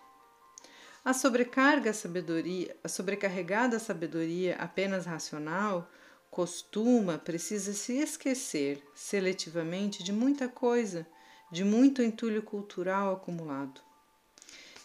A 1.04 1.14
sobrecarga 1.14 1.94
sabedoria, 1.94 2.76
a 2.84 2.88
sobrecarregada 2.88 3.80
sabedoria 3.80 4.56
apenas 4.58 5.08
racional 5.08 5.90
costuma, 6.30 7.18
precisa 7.18 7.74
se 7.74 7.94
esquecer 7.94 8.84
seletivamente 8.94 10.04
de 10.04 10.14
muita 10.14 10.48
coisa, 10.48 11.08
de 11.52 11.64
muito 11.64 12.02
entulho 12.02 12.42
cultural 12.42 13.14
acumulado. 13.14 13.82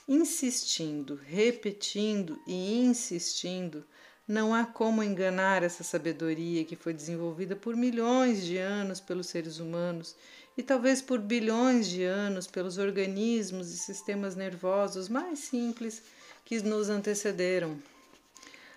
insistindo, 0.08 1.18
repetindo 1.24 2.40
e 2.46 2.80
insistindo, 2.80 3.84
não 4.26 4.54
há 4.54 4.64
como 4.64 5.02
enganar 5.02 5.62
essa 5.62 5.82
sabedoria 5.82 6.64
que 6.64 6.76
foi 6.76 6.92
desenvolvida 6.92 7.56
por 7.56 7.76
milhões 7.76 8.42
de 8.44 8.56
anos 8.58 9.00
pelos 9.00 9.28
seres 9.28 9.58
humanos 9.58 10.16
e 10.56 10.62
talvez 10.62 11.00
por 11.00 11.18
bilhões 11.18 11.88
de 11.88 12.04
anos 12.04 12.46
pelos 12.46 12.78
organismos 12.78 13.72
e 13.72 13.76
sistemas 13.76 14.36
nervosos 14.36 15.08
mais 15.08 15.38
simples 15.38 16.02
que 16.44 16.60
nos 16.62 16.88
antecederam. 16.88 17.78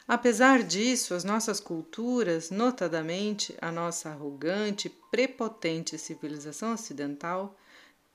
Apesar 0.07 0.61
disso, 0.61 1.13
as 1.13 1.23
nossas 1.23 1.59
culturas, 1.59 2.51
notadamente 2.51 3.55
a 3.59 3.71
nossa 3.71 4.09
arrogante, 4.09 4.89
prepotente 5.09 5.97
civilização 5.97 6.73
ocidental, 6.73 7.57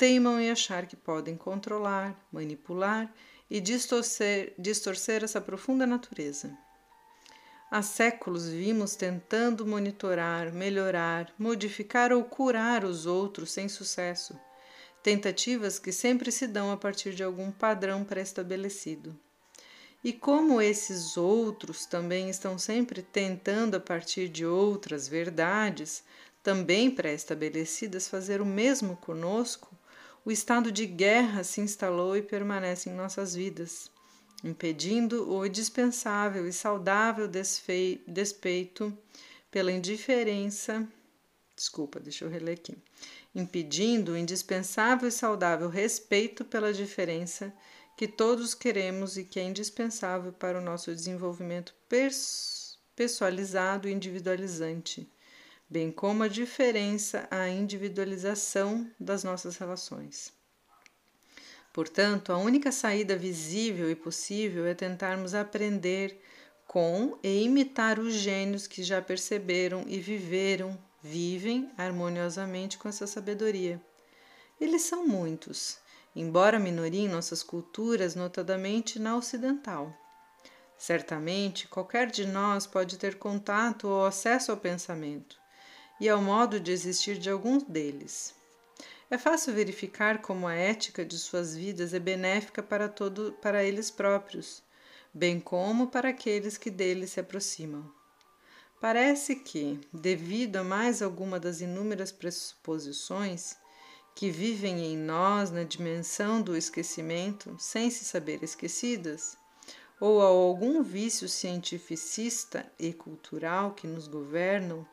teimam 0.00 0.40
em 0.40 0.50
achar 0.50 0.86
que 0.86 0.96
podem 0.96 1.36
controlar, 1.36 2.18
manipular 2.32 3.12
e 3.50 3.60
distorcer, 3.60 4.54
distorcer 4.58 5.22
essa 5.22 5.42
profunda 5.42 5.86
natureza. 5.86 6.56
Há 7.70 7.82
séculos 7.82 8.48
vimos 8.48 8.96
tentando 8.96 9.66
monitorar, 9.66 10.54
melhorar, 10.54 11.30
modificar 11.38 12.14
ou 12.14 12.24
curar 12.24 12.82
os 12.82 13.04
outros 13.04 13.52
sem 13.52 13.68
sucesso. 13.68 14.40
Tentativas 15.02 15.78
que 15.78 15.92
sempre 15.92 16.32
se 16.32 16.46
dão 16.46 16.72
a 16.72 16.78
partir 16.78 17.14
de 17.14 17.22
algum 17.22 17.50
padrão 17.52 18.02
pré-estabelecido. 18.02 19.14
E 20.02 20.14
como 20.14 20.62
esses 20.62 21.18
outros 21.18 21.84
também 21.84 22.30
estão 22.30 22.58
sempre 22.58 23.02
tentando, 23.02 23.74
a 23.74 23.80
partir 23.80 24.30
de 24.30 24.46
outras 24.46 25.06
verdades, 25.06 26.02
também 26.42 26.90
pré-estabelecidas, 26.90 28.08
fazer 28.08 28.40
o 28.40 28.46
mesmo 28.46 28.96
conosco, 28.96 29.78
o 30.24 30.30
estado 30.30 30.70
de 30.70 30.86
guerra 30.86 31.44
se 31.44 31.60
instalou 31.60 32.16
e 32.16 32.22
permanece 32.22 32.88
em 32.90 32.94
nossas 32.94 33.34
vidas 33.34 33.90
impedindo 34.42 35.30
o 35.30 35.44
indispensável 35.44 36.46
e 36.48 36.52
saudável 36.52 37.28
despeito 37.28 38.96
pela 39.50 39.72
indiferença. 39.72 40.86
Desculpa, 41.54 42.00
deixa 42.00 42.24
eu 42.24 42.30
reler 42.30 42.54
aqui. 42.54 42.76
Impedindo 43.34 44.12
o 44.12 44.16
indispensável 44.16 45.08
e 45.08 45.12
saudável 45.12 45.68
respeito 45.68 46.44
pela 46.44 46.72
diferença 46.72 47.52
que 47.96 48.08
todos 48.08 48.54
queremos 48.54 49.18
e 49.18 49.24
que 49.24 49.38
é 49.38 49.44
indispensável 49.44 50.32
para 50.32 50.58
o 50.58 50.62
nosso 50.62 50.94
desenvolvimento 50.94 51.74
pessoalizado 52.96 53.88
e 53.88 53.92
individualizante, 53.92 55.06
bem 55.70 55.92
como 55.92 56.24
a 56.24 56.28
diferença, 56.28 57.28
a 57.30 57.48
individualização 57.48 58.90
das 58.98 59.22
nossas 59.22 59.56
relações. 59.56 60.32
Portanto, 61.72 62.32
a 62.32 62.38
única 62.38 62.72
saída 62.72 63.16
visível 63.16 63.88
e 63.88 63.94
possível 63.94 64.66
é 64.66 64.74
tentarmos 64.74 65.32
aprender 65.32 66.20
com 66.66 67.16
e 67.22 67.44
imitar 67.44 68.00
os 68.00 68.14
gênios 68.14 68.66
que 68.66 68.82
já 68.82 69.00
perceberam 69.00 69.84
e 69.86 70.00
viveram, 70.00 70.76
vivem 71.00 71.70
harmoniosamente 71.78 72.76
com 72.76 72.88
essa 72.88 73.06
sabedoria. 73.06 73.80
Eles 74.60 74.82
são 74.82 75.06
muitos, 75.06 75.78
embora 76.16 76.58
minoria 76.58 77.02
em 77.02 77.08
nossas 77.08 77.44
culturas, 77.44 78.16
notadamente 78.16 78.98
na 78.98 79.16
ocidental. 79.16 79.96
Certamente, 80.76 81.68
qualquer 81.68 82.10
de 82.10 82.26
nós 82.26 82.66
pode 82.66 82.98
ter 82.98 83.18
contato 83.18 83.86
ou 83.86 84.04
acesso 84.04 84.50
ao 84.50 84.56
pensamento 84.56 85.39
e 86.00 86.08
ao 86.08 86.22
modo 86.22 86.58
de 86.58 86.72
existir 86.72 87.18
de 87.18 87.28
alguns 87.28 87.62
deles. 87.62 88.34
É 89.10 89.18
fácil 89.18 89.52
verificar 89.52 90.22
como 90.22 90.46
a 90.46 90.54
ética 90.54 91.04
de 91.04 91.18
suas 91.18 91.54
vidas 91.56 91.92
é 91.92 91.98
benéfica 91.98 92.62
para 92.62 92.88
todo 92.88 93.32
para 93.42 93.62
eles 93.62 93.90
próprios, 93.90 94.62
bem 95.12 95.38
como 95.38 95.88
para 95.88 96.10
aqueles 96.10 96.56
que 96.56 96.70
deles 96.70 97.10
se 97.10 97.20
aproximam. 97.20 97.92
Parece 98.80 99.36
que, 99.36 99.78
devido 99.92 100.56
a 100.56 100.64
mais 100.64 101.02
alguma 101.02 101.38
das 101.38 101.60
inúmeras 101.60 102.10
pressuposições 102.10 103.56
que 104.14 104.30
vivem 104.30 104.80
em 104.92 104.96
nós 104.96 105.50
na 105.50 105.64
dimensão 105.64 106.40
do 106.40 106.56
esquecimento, 106.56 107.54
sem 107.58 107.90
se 107.90 108.04
saber 108.04 108.42
esquecidas, 108.42 109.36
ou 110.00 110.22
a 110.22 110.26
algum 110.26 110.82
vício 110.82 111.28
cientificista 111.28 112.70
e 112.78 112.92
cultural 112.92 113.74
que 113.74 113.86
nos 113.86 114.08
governam, 114.08 114.86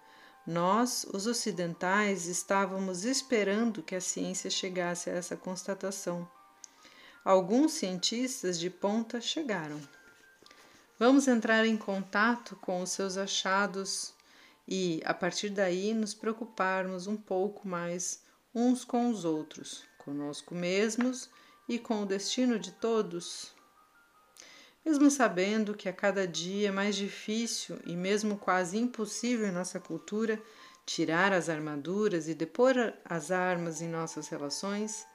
nós, 0.48 1.06
os 1.14 1.28
ocidentais, 1.28 2.26
estávamos 2.26 3.04
esperando 3.04 3.84
que 3.84 3.94
a 3.94 4.00
ciência 4.00 4.50
chegasse 4.50 5.10
a 5.10 5.14
essa 5.14 5.36
constatação. 5.36 6.26
Alguns 7.26 7.74
cientistas 7.74 8.58
de 8.58 8.70
ponta 8.70 9.20
chegaram. 9.20 9.78
Vamos 10.98 11.28
entrar 11.28 11.66
em 11.66 11.76
contato 11.76 12.56
com 12.62 12.82
os 12.82 12.92
seus 12.92 13.18
achados 13.18 14.14
e, 14.66 15.02
a 15.04 15.14
partir 15.14 15.50
daí, 15.50 15.94
nos 15.94 16.14
preocuparmos 16.14 17.08
um 17.08 17.18
pouco 17.18 17.68
mais 17.68 18.22
uns 18.56 18.86
com 18.86 19.10
os 19.10 19.26
outros, 19.26 19.84
conosco 19.98 20.56
mesmos 20.56 21.30
e 21.68 21.78
com 21.78 22.04
o 22.04 22.06
destino 22.06 22.58
de 22.58 22.72
todos 22.72 23.57
mesmo 24.88 25.12
sabendo 25.12 25.76
que 25.76 25.90
a 25.90 25.94
cada 25.94 26.26
dia 26.26 26.70
é 26.70 26.72
mais 26.72 26.96
difícil 26.96 27.78
e 27.86 27.94
mesmo 27.94 28.38
quase 28.38 28.78
impossível 28.78 29.46
em 29.46 29.52
nossa 29.52 29.82
cultura 29.82 30.42
tirar 30.86 31.34
as 31.34 31.50
armaduras 31.50 32.30
e 32.30 32.34
depor 32.34 32.94
as 33.04 33.30
armas 33.30 33.82
em 33.82 33.90
nossas 33.90 34.30
relações, 34.30 35.06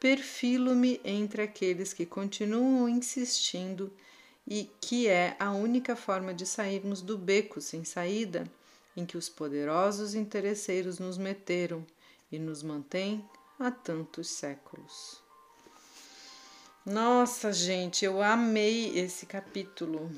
perfilo-me 0.00 1.02
entre 1.04 1.42
aqueles 1.42 1.92
que 1.92 2.06
continuam 2.06 2.88
insistindo 2.88 3.92
e 4.48 4.70
que 4.80 5.06
é 5.06 5.36
a 5.38 5.50
única 5.50 5.94
forma 5.94 6.32
de 6.32 6.46
sairmos 6.46 7.02
do 7.02 7.18
beco 7.18 7.60
sem 7.60 7.84
saída 7.84 8.50
em 8.96 9.04
que 9.04 9.18
os 9.18 9.28
poderosos 9.28 10.14
interesseiros 10.14 10.98
nos 10.98 11.18
meteram 11.18 11.86
e 12.32 12.38
nos 12.38 12.62
mantêm 12.62 13.22
há 13.58 13.70
tantos 13.70 14.30
séculos. 14.30 15.29
Nossa, 16.90 17.52
gente, 17.52 18.04
eu 18.04 18.20
amei 18.20 18.98
esse 18.98 19.24
capítulo. 19.24 20.10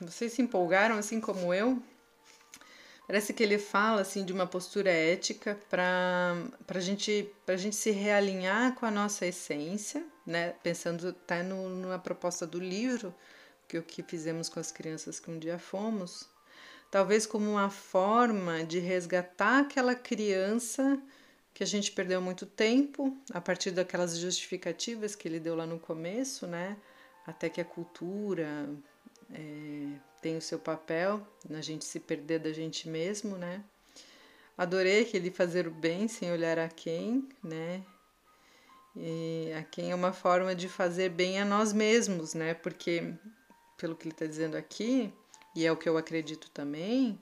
Vocês 0.00 0.32
se 0.32 0.40
empolgaram 0.40 0.96
assim 0.96 1.20
como 1.20 1.52
eu? 1.52 1.82
Parece 3.06 3.34
que 3.34 3.42
ele 3.42 3.58
fala 3.58 4.00
assim 4.00 4.24
de 4.24 4.32
uma 4.32 4.46
postura 4.46 4.88
ética 4.90 5.58
para 5.68 6.34
a 6.66 6.80
gente, 6.80 7.30
gente 7.58 7.76
se 7.76 7.90
realinhar 7.90 8.74
com 8.74 8.86
a 8.86 8.90
nossa 8.90 9.26
essência, 9.26 10.02
né? 10.26 10.54
Pensando 10.62 11.08
até 11.08 11.42
no, 11.42 11.68
na 11.68 11.98
proposta 11.98 12.46
do 12.46 12.58
livro, 12.58 13.14
que 13.68 13.76
o 13.76 13.82
que 13.82 14.02
fizemos 14.02 14.48
com 14.48 14.58
as 14.58 14.72
crianças 14.72 15.20
que 15.20 15.30
um 15.30 15.38
dia 15.38 15.58
fomos, 15.58 16.26
talvez 16.90 17.26
como 17.26 17.50
uma 17.50 17.68
forma 17.68 18.64
de 18.64 18.78
resgatar 18.78 19.58
aquela 19.58 19.94
criança 19.94 20.98
que 21.54 21.62
a 21.62 21.66
gente 21.66 21.92
perdeu 21.92 22.20
muito 22.20 22.46
tempo 22.46 23.16
a 23.32 23.40
partir 23.40 23.70
daquelas 23.70 24.16
justificativas 24.18 25.14
que 25.14 25.28
ele 25.28 25.38
deu 25.38 25.54
lá 25.54 25.66
no 25.66 25.78
começo, 25.78 26.46
né? 26.46 26.76
Até 27.26 27.48
que 27.48 27.60
a 27.60 27.64
cultura 27.64 28.68
é, 29.32 29.98
tem 30.20 30.36
o 30.36 30.42
seu 30.42 30.58
papel 30.58 31.26
na 31.48 31.60
gente 31.60 31.84
se 31.84 32.00
perder 32.00 32.40
da 32.40 32.52
gente 32.52 32.88
mesmo, 32.88 33.36
né? 33.36 33.62
Adorei 34.56 35.04
que 35.04 35.16
ele 35.16 35.30
fazer 35.30 35.66
o 35.66 35.70
bem 35.70 36.08
sem 36.08 36.30
olhar 36.30 36.58
a 36.58 36.68
quem, 36.68 37.28
né? 37.42 37.82
E 38.94 39.52
a 39.58 39.62
quem 39.62 39.90
é 39.90 39.94
uma 39.94 40.12
forma 40.12 40.54
de 40.54 40.68
fazer 40.68 41.08
bem 41.08 41.40
a 41.40 41.44
nós 41.44 41.72
mesmos, 41.72 42.34
né? 42.34 42.54
Porque, 42.54 43.14
pelo 43.78 43.96
que 43.96 44.04
ele 44.04 44.14
está 44.14 44.26
dizendo 44.26 44.56
aqui, 44.56 45.12
e 45.54 45.64
é 45.66 45.72
o 45.72 45.76
que 45.76 45.88
eu 45.88 45.96
acredito 45.96 46.50
também, 46.50 47.18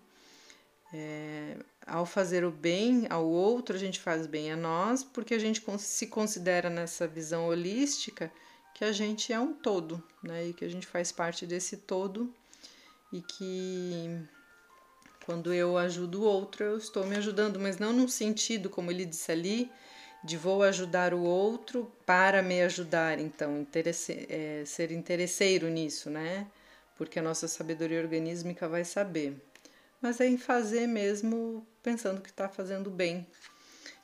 é, 0.93 1.57
ao 1.87 2.07
fazer 2.07 2.45
o 2.45 2.51
bem 2.51 3.07
ao 3.11 3.26
outro, 3.26 3.74
a 3.74 3.78
gente 3.78 3.99
faz 3.99 4.26
bem 4.26 4.53
a 4.53 4.57
nós, 4.57 5.03
porque 5.03 5.35
a 5.35 5.39
gente 5.39 5.62
se 5.78 6.07
considera 6.07 6.70
nessa 6.70 7.07
visão 7.07 7.47
holística 7.47 8.31
que 8.74 8.85
a 8.85 8.93
gente 8.93 9.33
é 9.33 9.39
um 9.41 9.53
todo, 9.53 10.03
né? 10.22 10.47
E 10.47 10.53
que 10.53 10.64
a 10.64 10.68
gente 10.68 10.87
faz 10.87 11.11
parte 11.11 11.47
desse 11.47 11.76
todo 11.76 12.33
e 13.12 13.20
que 13.20 14.26
quando 15.26 15.53
eu 15.53 15.76
ajudo 15.76 16.22
o 16.22 16.24
outro, 16.24 16.64
eu 16.64 16.78
estou 16.78 17.05
me 17.05 17.16
ajudando, 17.16 17.61
mas 17.61 17.78
não 17.78 17.93
num 17.93 18.09
sentido, 18.09 18.70
como 18.70 18.91
ele 18.91 19.05
disse 19.05 19.31
ali, 19.31 19.70
de 20.24 20.37
vou 20.37 20.62
ajudar 20.62 21.14
o 21.14 21.22
outro 21.22 21.91
para 22.05 22.43
me 22.43 22.61
ajudar, 22.62 23.18
então, 23.18 23.61
interesse, 23.61 24.26
é, 24.28 24.64
ser 24.66 24.91
interesseiro 24.91 25.68
nisso, 25.68 26.11
né? 26.11 26.47
Porque 26.97 27.18
a 27.18 27.22
nossa 27.22 27.49
sabedoria 27.49 28.01
organísmica 28.01 28.68
vai 28.68 28.85
saber 28.85 29.37
mas 30.01 30.20
é 30.20 30.26
em 30.26 30.38
fazer 30.38 30.86
mesmo 30.86 31.66
pensando 31.82 32.20
que 32.20 32.30
está 32.30 32.48
fazendo 32.48 32.90
bem. 32.90 33.26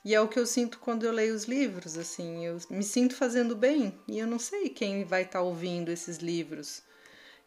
E 0.05 0.15
é 0.15 0.21
o 0.21 0.29
que 0.29 0.39
eu 0.39 0.47
sinto 0.47 0.79
quando 0.79 1.05
eu 1.05 1.13
leio 1.13 1.35
os 1.35 1.45
livros, 1.45 1.99
assim, 1.99 2.47
eu 2.47 2.59
me 2.71 2.85
sinto 2.85 3.17
fazendo 3.17 3.57
bem 3.57 3.99
e 4.07 4.19
eu 4.19 4.27
não 4.27 4.39
sei 4.39 4.69
quem 4.69 5.05
vai 5.05 5.23
estar 5.23 5.41
tá 5.41 5.45
ouvindo 5.45 5.91
esses 5.91 6.19
livros. 6.19 6.83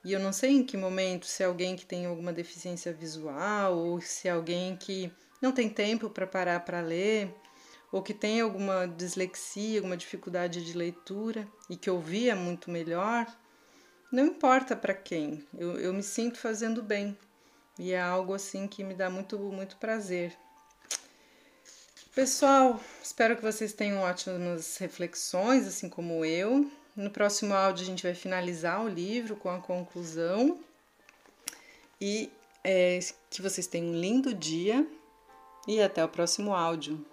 E 0.03 0.11
eu 0.11 0.19
não 0.19 0.33
sei 0.33 0.51
em 0.51 0.63
que 0.63 0.75
momento, 0.75 1.25
se 1.25 1.43
é 1.43 1.45
alguém 1.45 1.75
que 1.75 1.85
tem 1.85 2.05
alguma 2.05 2.33
deficiência 2.33 2.91
visual 2.91 3.77
ou 3.77 4.01
se 4.01 4.27
é 4.27 4.31
alguém 4.31 4.75
que 4.75 5.11
não 5.41 5.51
tem 5.51 5.69
tempo 5.69 6.09
para 6.09 6.27
parar 6.27 6.59
para 6.61 6.81
ler, 6.81 7.33
ou 7.91 8.03
que 8.03 8.13
tem 8.13 8.41
alguma 8.41 8.85
dislexia, 8.85 9.79
alguma 9.79 9.97
dificuldade 9.97 10.63
de 10.63 10.77
leitura 10.77 11.47
e 11.69 11.75
que 11.75 11.89
ouvia 11.89 12.35
muito 12.35 12.69
melhor, 12.69 13.25
não 14.11 14.25
importa 14.25 14.75
para 14.75 14.93
quem, 14.93 15.45
eu, 15.57 15.79
eu 15.79 15.93
me 15.93 16.03
sinto 16.03 16.37
fazendo 16.37 16.83
bem 16.83 17.17
e 17.80 17.93
é 17.93 18.01
algo 18.01 18.34
assim 18.34 18.67
que 18.67 18.84
me 18.84 18.93
dá 18.93 19.09
muito, 19.09 19.39
muito 19.39 19.77
prazer. 19.77 20.38
Pessoal, 22.13 22.77
espero 23.01 23.38
que 23.38 23.41
vocês 23.41 23.71
tenham 23.71 23.99
ótimas 24.01 24.75
reflexões, 24.77 25.65
assim 25.65 25.88
como 25.88 26.25
eu. 26.25 26.69
No 26.93 27.09
próximo 27.09 27.53
áudio 27.53 27.84
a 27.84 27.86
gente 27.86 28.03
vai 28.03 28.13
finalizar 28.13 28.84
o 28.84 28.89
livro 28.89 29.38
com 29.38 29.49
a 29.49 29.61
conclusão 29.61 30.59
e 32.01 32.30
é, 32.61 32.99
que 33.30 33.41
vocês 33.41 33.65
tenham 33.65 33.93
um 33.93 33.95
lindo 33.95 34.34
dia 34.34 34.86
e 35.65 35.82
até 35.82 36.03
o 36.03 36.09
próximo 36.09 36.53
áudio. 36.53 37.05